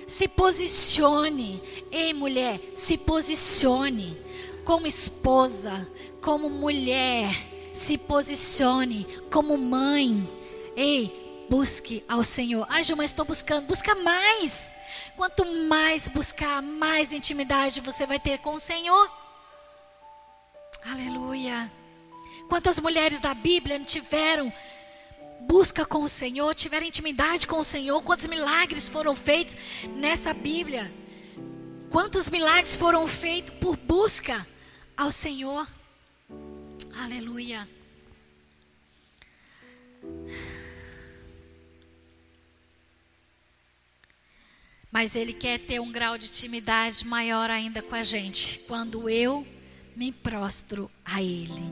Se 0.06 0.28
posicione, 0.28 1.60
ei 1.90 2.14
mulher, 2.14 2.60
se 2.74 2.96
posicione 2.96 4.16
como 4.64 4.86
esposa, 4.86 5.86
como 6.20 6.48
mulher, 6.48 7.34
se 7.72 7.98
posicione 7.98 9.04
como 9.30 9.58
mãe. 9.58 10.28
Ei, 10.76 11.46
busque 11.48 12.04
ao 12.06 12.22
Senhor. 12.22 12.66
Ai, 12.68 12.84
Gilma, 12.84 13.04
estou 13.04 13.24
buscando. 13.24 13.66
Busca 13.66 13.94
mais. 13.96 14.75
Quanto 15.16 15.44
mais 15.44 16.08
buscar, 16.08 16.60
mais 16.60 17.12
intimidade 17.12 17.80
você 17.80 18.04
vai 18.04 18.18
ter 18.18 18.38
com 18.38 18.54
o 18.54 18.60
Senhor. 18.60 19.10
Aleluia. 20.84 21.72
Quantas 22.48 22.78
mulheres 22.78 23.20
da 23.20 23.32
Bíblia 23.32 23.80
tiveram 23.80 24.52
busca 25.40 25.84
com 25.84 26.02
o 26.02 26.08
Senhor, 26.08 26.54
tiveram 26.54 26.86
intimidade 26.86 27.46
com 27.46 27.58
o 27.58 27.64
Senhor? 27.64 28.02
Quantos 28.02 28.26
milagres 28.26 28.88
foram 28.88 29.14
feitos 29.14 29.56
nessa 29.96 30.34
Bíblia? 30.34 30.92
Quantos 31.90 32.28
milagres 32.28 32.76
foram 32.76 33.06
feitos 33.06 33.54
por 33.54 33.76
busca 33.76 34.46
ao 34.96 35.10
Senhor? 35.10 35.66
Aleluia. 37.02 37.66
Mas 44.96 45.14
Ele 45.14 45.34
quer 45.34 45.60
ter 45.60 45.78
um 45.78 45.92
grau 45.92 46.16
de 46.16 46.28
intimidade 46.28 47.06
maior 47.06 47.50
ainda 47.50 47.82
com 47.82 47.94
a 47.94 48.02
gente, 48.02 48.60
quando 48.66 49.10
eu 49.10 49.46
me 49.94 50.10
prostro 50.10 50.90
a 51.04 51.22
Ele. 51.22 51.70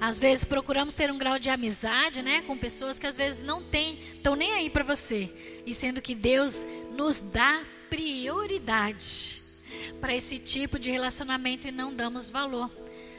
Às 0.00 0.20
vezes 0.20 0.44
procuramos 0.44 0.94
ter 0.94 1.10
um 1.10 1.18
grau 1.18 1.36
de 1.36 1.50
amizade, 1.50 2.22
né, 2.22 2.40
com 2.42 2.56
pessoas 2.56 2.96
que 2.96 3.08
às 3.08 3.16
vezes 3.16 3.40
não 3.40 3.60
têm, 3.60 3.98
estão 4.14 4.36
nem 4.36 4.52
aí 4.52 4.70
para 4.70 4.84
você, 4.84 5.28
e 5.66 5.74
sendo 5.74 6.00
que 6.00 6.14
Deus 6.14 6.64
nos 6.94 7.18
dá 7.18 7.60
prioridade 7.90 9.42
para 10.00 10.14
esse 10.14 10.38
tipo 10.38 10.78
de 10.78 10.92
relacionamento 10.92 11.66
e 11.66 11.72
não 11.72 11.92
damos 11.92 12.30
valor. 12.30 12.70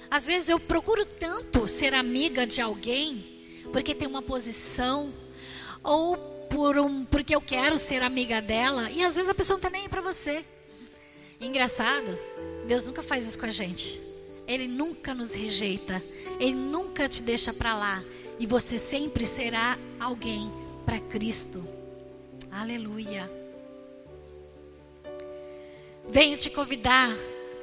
Às 0.10 0.26
vezes 0.26 0.48
eu 0.48 0.62
procuro 0.62 1.06
tanto 1.06 1.68
ser 1.68 1.94
amiga 1.94 2.48
de 2.48 2.62
alguém 2.62 3.66
porque 3.74 3.94
tem 3.94 4.08
uma 4.08 4.22
posição 4.22 5.14
ou 5.84 6.33
por 6.54 6.78
um, 6.78 7.04
porque 7.04 7.36
eu 7.36 7.42
quero 7.42 7.80
ser 7.80 8.04
amiga 8.04 8.40
dela 8.40 8.92
e 8.92 9.04
às 9.04 9.16
vezes 9.16 9.28
a 9.28 9.34
pessoa 9.34 9.56
não 9.56 9.60
está 9.60 9.72
nem 9.72 9.82
aí 9.82 9.90
para 9.90 10.02
você. 10.02 10.46
Engraçado, 11.42 12.18
Deus 12.68 12.86
nunca 12.86 13.02
faz 13.02 13.28
isso 13.28 13.40
com 13.40 13.48
a 13.48 13.50
gente. 13.50 14.00
Ele 14.48 14.68
nunca 14.68 15.16
nos 15.16 15.34
rejeita. 15.34 16.02
Ele 16.40 16.54
nunca 16.54 17.10
te 17.10 17.24
deixa 17.24 17.52
para 17.52 17.76
lá. 17.76 18.04
E 18.40 18.46
você 18.46 18.78
sempre 18.78 19.26
será 19.26 19.80
alguém 20.00 20.52
para 20.86 21.00
Cristo. 21.00 21.66
Aleluia. 22.52 23.30
Venho 26.08 26.38
te 26.38 26.52
convidar 26.52 27.10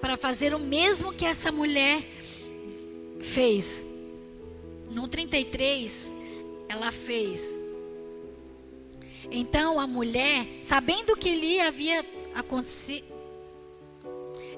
para 0.01 0.17
fazer 0.17 0.53
o 0.53 0.59
mesmo 0.59 1.13
que 1.13 1.25
essa 1.25 1.53
mulher 1.53 2.03
fez. 3.21 3.87
No 4.91 5.07
33, 5.07 6.13
ela 6.69 6.91
fez. 6.91 7.70
Então 9.31 9.81
a 9.81 9.87
mulher, 9.87 10.47
sabendo 10.63 11.17
que 11.17 11.35
lhe 11.35 11.61
havia 11.61 12.05
acontecido, 12.35 13.11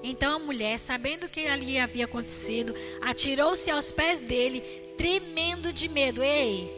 então 0.03 0.37
a 0.37 0.39
mulher, 0.39 0.79
sabendo 0.79 1.29
que 1.29 1.47
ali 1.47 1.79
havia 1.79 2.07
acontecido, 2.07 2.75
atirou-se 3.01 3.71
aos 3.71 3.93
pés 3.93 4.21
dele, 4.21 4.61
tremendo 4.99 5.73
de 5.73 5.89
medo. 5.89 6.23
Ei, 6.23 6.71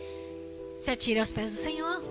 se 0.76 0.90
atire 0.90 1.18
aos 1.18 1.32
pés 1.32 1.52
do 1.52 1.56
Senhor. 1.56 2.02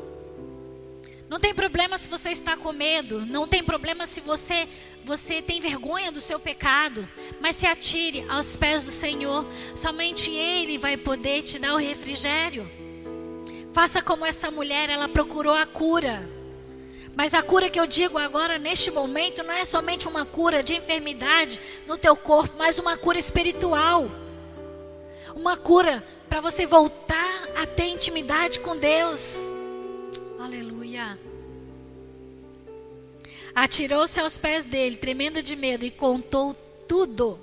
Não 1.29 1.39
tem 1.39 1.53
problema 1.53 1.97
se 1.97 2.09
você 2.09 2.29
está 2.29 2.57
com 2.57 2.73
medo, 2.73 3.25
não 3.25 3.47
tem 3.47 3.63
problema 3.63 4.05
se 4.05 4.21
você 4.21 4.67
você 5.05 5.41
tem 5.41 5.59
vergonha 5.59 6.13
do 6.13 6.21
seu 6.21 6.39
pecado, 6.39 7.07
mas 7.41 7.57
se 7.57 7.67
atire 7.67 8.23
aos 8.29 8.55
pés 8.55 8.85
do 8.85 8.91
Senhor, 8.91 9.45
somente 9.75 10.31
Ele 10.31 10.77
vai 10.77 10.95
poder 10.95 11.41
te 11.41 11.59
dar 11.59 11.73
o 11.73 11.77
refrigério. 11.77 12.65
Faça 13.73 14.03
como 14.03 14.23
essa 14.23 14.51
mulher, 14.51 14.89
ela 14.89 15.09
procurou 15.09 15.55
a 15.55 15.65
cura. 15.65 16.29
Mas 17.15 17.33
a 17.33 17.41
cura 17.41 17.71
que 17.71 17.79
eu 17.79 17.87
digo 17.87 18.19
agora, 18.19 18.59
neste 18.59 18.91
momento, 18.91 19.43
não 19.43 19.53
é 19.53 19.65
somente 19.65 20.07
uma 20.07 20.25
cura 20.25 20.61
de 20.63 20.75
enfermidade 20.75 21.59
no 21.87 21.97
teu 21.97 22.15
corpo, 22.15 22.55
mas 22.57 22.77
uma 22.77 22.95
cura 22.95 23.17
espiritual. 23.17 24.09
Uma 25.35 25.57
cura 25.57 26.03
para 26.29 26.39
você 26.39 26.67
voltar 26.67 27.49
a 27.55 27.65
ter 27.65 27.85
intimidade 27.85 28.59
com 28.59 28.77
Deus. 28.77 29.51
Aleluia. 30.39 31.17
Atirou-se 33.55 34.19
aos 34.19 34.37
pés 34.37 34.65
dele, 34.65 34.97
tremendo 34.97 35.41
de 35.41 35.55
medo, 35.55 35.83
e 35.83 35.91
contou 35.91 36.55
tudo. 36.87 37.39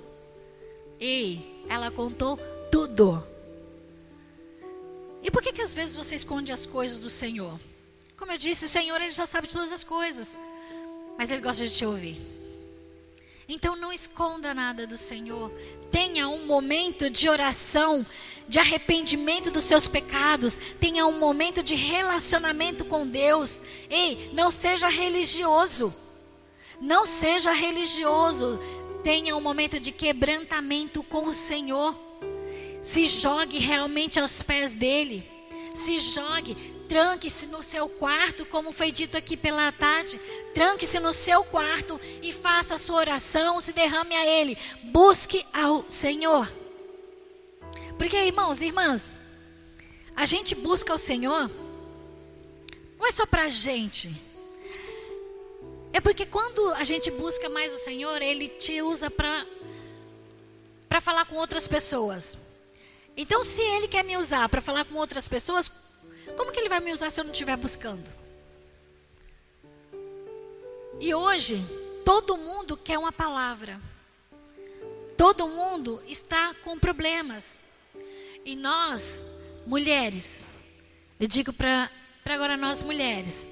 Ei, 0.97 1.63
ela 1.69 1.91
contou 1.91 2.37
tudo. 2.69 3.30
E 5.23 5.29
por 5.29 5.41
que, 5.41 5.53
que 5.53 5.61
às 5.61 5.73
vezes 5.73 5.95
você 5.95 6.15
esconde 6.15 6.51
as 6.51 6.65
coisas 6.65 6.99
do 6.99 7.09
Senhor? 7.09 7.59
Como 8.17 8.31
eu 8.31 8.37
disse, 8.37 8.65
o 8.65 8.67
Senhor 8.69 9.01
ele 9.01 9.11
já 9.11 9.25
sabe 9.25 9.47
todas 9.47 9.71
as 9.71 9.83
coisas, 9.83 10.37
mas 11.17 11.29
Ele 11.31 11.41
gosta 11.41 11.65
de 11.65 11.75
te 11.75 11.85
ouvir. 11.85 12.21
Então 13.47 13.75
não 13.75 13.91
esconda 13.91 14.53
nada 14.53 14.87
do 14.87 14.95
Senhor. 14.95 15.51
Tenha 15.91 16.29
um 16.29 16.45
momento 16.45 17.09
de 17.09 17.27
oração, 17.27 18.05
de 18.47 18.59
arrependimento 18.59 19.51
dos 19.51 19.63
seus 19.63 19.87
pecados. 19.87 20.57
Tenha 20.79 21.05
um 21.05 21.19
momento 21.19 21.61
de 21.61 21.75
relacionamento 21.75 22.85
com 22.85 23.05
Deus. 23.05 23.61
Ei, 23.89 24.29
não 24.33 24.49
seja 24.49 24.87
religioso. 24.87 25.93
Não 26.79 27.05
seja 27.05 27.51
religioso. 27.51 28.59
Tenha 29.03 29.35
um 29.35 29.41
momento 29.41 29.79
de 29.79 29.91
quebrantamento 29.91 31.03
com 31.03 31.27
o 31.27 31.33
Senhor. 31.33 31.95
Se 32.81 33.05
jogue 33.05 33.59
realmente 33.59 34.19
aos 34.19 34.41
pés 34.41 34.73
dele. 34.73 35.23
Se 35.73 35.99
jogue, 35.99 36.55
tranque-se 36.89 37.47
no 37.47 37.61
seu 37.61 37.87
quarto, 37.87 38.45
como 38.45 38.71
foi 38.71 38.91
dito 38.91 39.15
aqui 39.15 39.37
pela 39.37 39.71
tarde. 39.71 40.19
Tranque-se 40.53 40.99
no 40.99 41.13
seu 41.13 41.43
quarto 41.43 42.01
e 42.21 42.33
faça 42.33 42.73
a 42.73 42.77
sua 42.77 42.97
oração, 42.97 43.61
se 43.61 43.71
derrame 43.71 44.15
a 44.15 44.25
Ele. 44.25 44.57
Busque 44.85 45.45
ao 45.53 45.85
Senhor. 45.87 46.51
Porque, 47.97 48.17
irmãos 48.17 48.61
e 48.61 48.65
irmãs, 48.65 49.15
a 50.15 50.25
gente 50.25 50.55
busca 50.55 50.93
o 50.93 50.97
Senhor, 50.97 51.49
não 52.97 53.05
é 53.05 53.11
só 53.11 53.25
para 53.25 53.43
a 53.43 53.49
gente. 53.49 54.11
É 55.93 56.01
porque 56.01 56.25
quando 56.25 56.67
a 56.73 56.83
gente 56.83 57.11
busca 57.11 57.47
mais 57.47 57.73
o 57.73 57.77
Senhor, 57.77 58.21
Ele 58.21 58.47
te 58.47 58.81
usa 58.81 59.09
para 59.09 59.45
falar 60.99 61.25
com 61.25 61.35
outras 61.35 61.67
pessoas. 61.67 62.50
Então, 63.15 63.43
se 63.43 63.61
Ele 63.61 63.87
quer 63.87 64.03
me 64.03 64.17
usar 64.17 64.47
para 64.49 64.61
falar 64.61 64.85
com 64.85 64.95
outras 64.95 65.27
pessoas, 65.27 65.71
como 66.37 66.51
que 66.51 66.59
Ele 66.59 66.69
vai 66.69 66.79
me 66.79 66.91
usar 66.91 67.09
se 67.09 67.19
eu 67.19 67.25
não 67.25 67.31
estiver 67.31 67.57
buscando? 67.57 68.09
E 70.99 71.13
hoje, 71.13 71.63
todo 72.05 72.37
mundo 72.37 72.77
quer 72.77 72.97
uma 72.97 73.11
palavra. 73.11 73.79
Todo 75.17 75.47
mundo 75.47 76.01
está 76.07 76.53
com 76.63 76.77
problemas. 76.79 77.61
E 78.45 78.55
nós, 78.55 79.25
mulheres, 79.65 80.45
eu 81.19 81.27
digo 81.27 81.53
para 81.53 81.89
agora 82.25 82.55
nós 82.55 82.81
mulheres, 82.81 83.47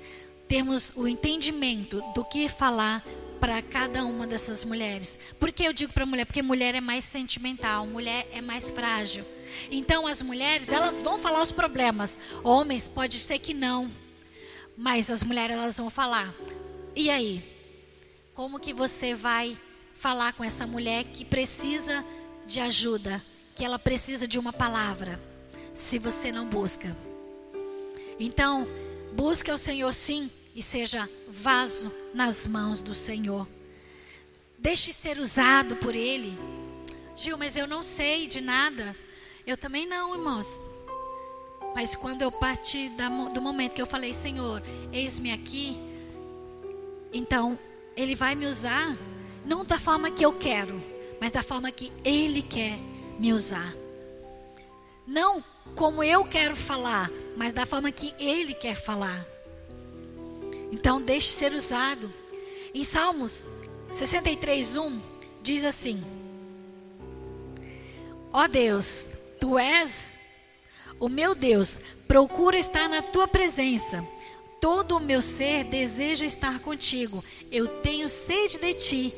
termos 0.47 0.93
o 0.95 1.07
entendimento 1.07 2.01
do 2.15 2.23
que 2.25 2.47
falar 2.47 3.03
para 3.39 3.61
cada 3.61 4.05
uma 4.05 4.27
dessas 4.27 4.63
mulheres. 4.63 5.17
Por 5.39 5.51
que 5.51 5.63
eu 5.63 5.73
digo 5.73 5.93
para 5.93 6.05
mulher? 6.05 6.25
Porque 6.25 6.41
mulher 6.41 6.75
é 6.75 6.81
mais 6.81 7.03
sentimental, 7.05 7.87
mulher 7.87 8.27
é 8.31 8.41
mais 8.41 8.69
frágil. 8.69 9.25
Então 9.71 10.05
as 10.05 10.21
mulheres, 10.21 10.71
elas 10.71 11.01
vão 11.01 11.17
falar 11.17 11.41
os 11.41 11.51
problemas. 11.51 12.19
Homens 12.43 12.87
pode 12.87 13.19
ser 13.19 13.39
que 13.39 13.53
não. 13.53 13.89
Mas 14.77 15.09
as 15.09 15.23
mulheres 15.23 15.55
elas 15.57 15.77
vão 15.77 15.89
falar. 15.89 16.33
E 16.95 17.09
aí? 17.09 17.43
Como 18.33 18.59
que 18.59 18.73
você 18.73 19.13
vai 19.13 19.57
falar 19.95 20.33
com 20.33 20.43
essa 20.43 20.65
mulher 20.65 21.03
que 21.05 21.25
precisa 21.25 22.05
de 22.45 22.59
ajuda, 22.59 23.21
que 23.55 23.65
ela 23.65 23.77
precisa 23.77 24.27
de 24.27 24.39
uma 24.39 24.53
palavra, 24.53 25.19
se 25.73 25.99
você 25.99 26.31
não 26.31 26.47
busca? 26.47 26.95
Então, 28.17 28.67
busque 29.13 29.51
o 29.51 29.57
Senhor 29.57 29.93
sim, 29.93 30.29
e 30.55 30.63
seja 30.63 31.09
vaso 31.27 31.91
nas 32.13 32.47
mãos 32.47 32.81
do 32.81 32.93
Senhor. 32.93 33.47
Deixe 34.57 34.91
ser 34.91 35.19
usado 35.19 35.75
por 35.77 35.95
Ele. 35.95 36.37
Gil, 37.15 37.37
mas 37.37 37.55
eu 37.55 37.67
não 37.67 37.81
sei 37.81 38.27
de 38.27 38.41
nada. 38.41 38.95
Eu 39.45 39.57
também 39.57 39.87
não, 39.87 40.13
irmãos. 40.13 40.59
Mas 41.73 41.95
quando 41.95 42.21
eu 42.21 42.31
parti 42.31 42.91
do 43.33 43.41
momento 43.41 43.73
que 43.73 43.81
eu 43.81 43.85
falei, 43.85 44.13
Senhor, 44.13 44.61
eis-me 44.91 45.31
aqui, 45.31 45.77
então 47.13 47.57
Ele 47.95 48.15
vai 48.15 48.35
me 48.35 48.45
usar, 48.45 48.95
não 49.45 49.63
da 49.63 49.79
forma 49.79 50.11
que 50.11 50.25
eu 50.25 50.33
quero, 50.33 50.81
mas 51.21 51.31
da 51.31 51.43
forma 51.43 51.71
que 51.71 51.91
Ele 52.03 52.41
quer 52.41 52.77
me 53.19 53.31
usar. 53.33 53.73
Não 55.05 55.43
como 55.75 56.03
eu 56.03 56.25
quero 56.25 56.55
falar, 56.55 57.09
mas 57.37 57.53
da 57.53 57.65
forma 57.65 57.91
que 57.91 58.13
Ele 58.19 58.53
quer 58.53 58.75
falar. 58.75 59.25
Então, 60.71 61.01
deixe 61.01 61.29
ser 61.29 61.53
usado. 61.53 62.11
Em 62.73 62.83
Salmos 62.83 63.45
63, 63.89 64.75
1, 64.75 64.99
diz 65.41 65.65
assim: 65.65 66.03
Ó 68.31 68.43
oh 68.43 68.47
Deus, 68.47 69.07
Tu 69.39 69.57
és 69.57 70.15
o 70.99 71.07
meu 71.07 71.33
Deus, 71.33 71.77
procura 72.07 72.57
estar 72.57 72.87
na 72.89 73.01
Tua 73.01 73.27
presença. 73.27 74.05
Todo 74.59 74.97
o 74.97 74.99
meu 74.99 75.21
ser 75.21 75.63
deseja 75.63 76.25
estar 76.25 76.59
contigo. 76.59 77.23
Eu 77.49 77.67
tenho 77.81 78.09
sede 78.09 78.59
de 78.59 78.73
Ti, 78.73 79.13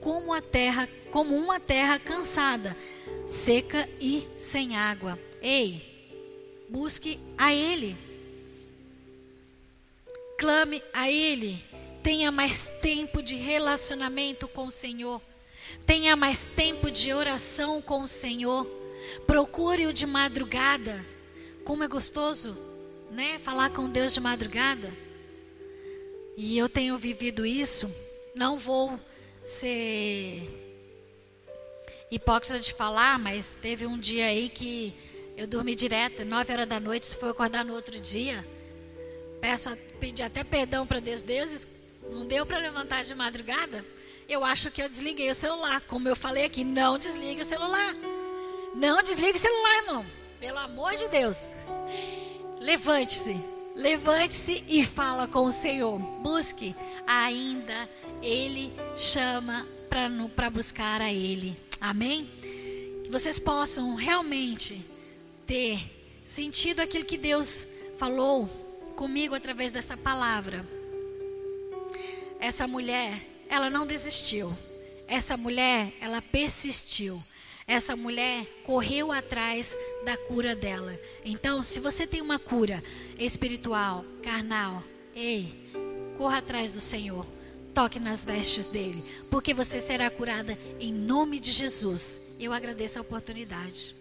como 0.00 0.32
a 0.32 0.40
terra, 0.40 0.88
como 1.10 1.36
uma 1.36 1.60
terra 1.60 1.98
cansada, 1.98 2.74
seca 3.26 3.86
e 4.00 4.26
sem 4.38 4.76
água. 4.76 5.18
Ei, 5.42 5.82
busque 6.68 7.20
a 7.36 7.52
Ele. 7.52 8.05
Clame 10.36 10.82
a 10.92 11.10
Ele. 11.10 11.62
Tenha 12.02 12.30
mais 12.30 12.66
tempo 12.80 13.22
de 13.22 13.34
relacionamento 13.36 14.46
com 14.46 14.66
o 14.66 14.70
Senhor. 14.70 15.20
Tenha 15.84 16.14
mais 16.14 16.44
tempo 16.44 16.90
de 16.90 17.12
oração 17.12 17.80
com 17.80 18.02
o 18.02 18.08
Senhor. 18.08 18.66
Procure-o 19.26 19.92
de 19.92 20.06
madrugada. 20.06 21.04
Como 21.64 21.82
é 21.82 21.88
gostoso, 21.88 22.56
né? 23.10 23.38
Falar 23.38 23.70
com 23.70 23.88
Deus 23.88 24.14
de 24.14 24.20
madrugada. 24.20 24.92
E 26.36 26.56
eu 26.56 26.68
tenho 26.68 26.98
vivido 26.98 27.46
isso. 27.46 27.92
Não 28.34 28.58
vou 28.58 29.00
ser 29.42 30.66
hipócrita 32.10 32.60
de 32.60 32.72
falar, 32.72 33.18
mas 33.18 33.58
teve 33.60 33.86
um 33.86 33.98
dia 33.98 34.26
aí 34.26 34.48
que 34.48 34.94
eu 35.36 35.46
dormi 35.46 35.74
direto, 35.74 36.24
nove 36.24 36.52
horas 36.52 36.68
da 36.68 36.78
noite, 36.78 37.06
se 37.06 37.16
for 37.16 37.30
acordar 37.30 37.64
no 37.64 37.74
outro 37.74 37.98
dia. 37.98 38.44
Peço, 39.46 39.70
pedi 40.00 40.24
até 40.24 40.42
perdão 40.42 40.84
para 40.84 40.98
Deus. 40.98 41.22
Deus, 41.22 41.68
não 42.10 42.26
deu 42.26 42.44
para 42.44 42.58
levantar 42.58 43.04
de 43.04 43.14
madrugada? 43.14 43.86
Eu 44.28 44.44
acho 44.44 44.72
que 44.72 44.82
eu 44.82 44.88
desliguei 44.88 45.30
o 45.30 45.36
celular. 45.36 45.80
Como 45.82 46.08
eu 46.08 46.16
falei 46.16 46.44
aqui, 46.44 46.64
não 46.64 46.98
desligue 46.98 47.42
o 47.42 47.44
celular. 47.44 47.94
Não 48.74 49.00
desligue 49.04 49.38
o 49.38 49.40
celular, 49.40 49.76
irmão. 49.84 50.06
Pelo 50.40 50.58
amor 50.58 50.96
de 50.96 51.06
Deus. 51.06 51.52
Levante-se. 52.58 53.36
Levante-se 53.76 54.64
e 54.66 54.84
fala 54.84 55.28
com 55.28 55.44
o 55.44 55.52
Senhor. 55.52 55.96
Busque. 55.96 56.74
Ainda 57.06 57.88
Ele 58.20 58.72
chama 58.96 59.64
para 59.88 60.50
buscar 60.50 61.00
a 61.00 61.12
Ele. 61.12 61.56
Amém? 61.80 62.28
Que 63.04 63.10
vocês 63.12 63.38
possam 63.38 63.94
realmente 63.94 64.84
ter 65.46 65.78
sentido 66.24 66.80
aquilo 66.80 67.04
que 67.04 67.16
Deus 67.16 67.68
falou 67.96 68.65
comigo 68.96 69.34
através 69.34 69.70
dessa 69.70 69.96
palavra. 69.96 70.66
Essa 72.40 72.66
mulher, 72.66 73.20
ela 73.48 73.70
não 73.70 73.86
desistiu. 73.86 74.52
Essa 75.06 75.36
mulher, 75.36 75.92
ela 76.00 76.20
persistiu. 76.20 77.22
Essa 77.66 77.96
mulher 77.96 78.46
correu 78.64 79.12
atrás 79.12 79.76
da 80.04 80.16
cura 80.16 80.54
dela. 80.54 80.98
Então, 81.24 81.62
se 81.62 81.80
você 81.80 82.06
tem 82.06 82.20
uma 82.20 82.38
cura 82.38 82.82
espiritual, 83.18 84.04
carnal, 84.22 84.82
ei, 85.14 85.52
corra 86.16 86.38
atrás 86.38 86.70
do 86.72 86.80
Senhor. 86.80 87.26
Toque 87.74 88.00
nas 88.00 88.24
vestes 88.24 88.68
dele, 88.68 89.04
porque 89.30 89.52
você 89.52 89.82
será 89.82 90.08
curada 90.08 90.58
em 90.80 90.92
nome 90.92 91.38
de 91.38 91.52
Jesus. 91.52 92.22
Eu 92.40 92.52
agradeço 92.52 92.98
a 92.98 93.02
oportunidade. 93.02 93.95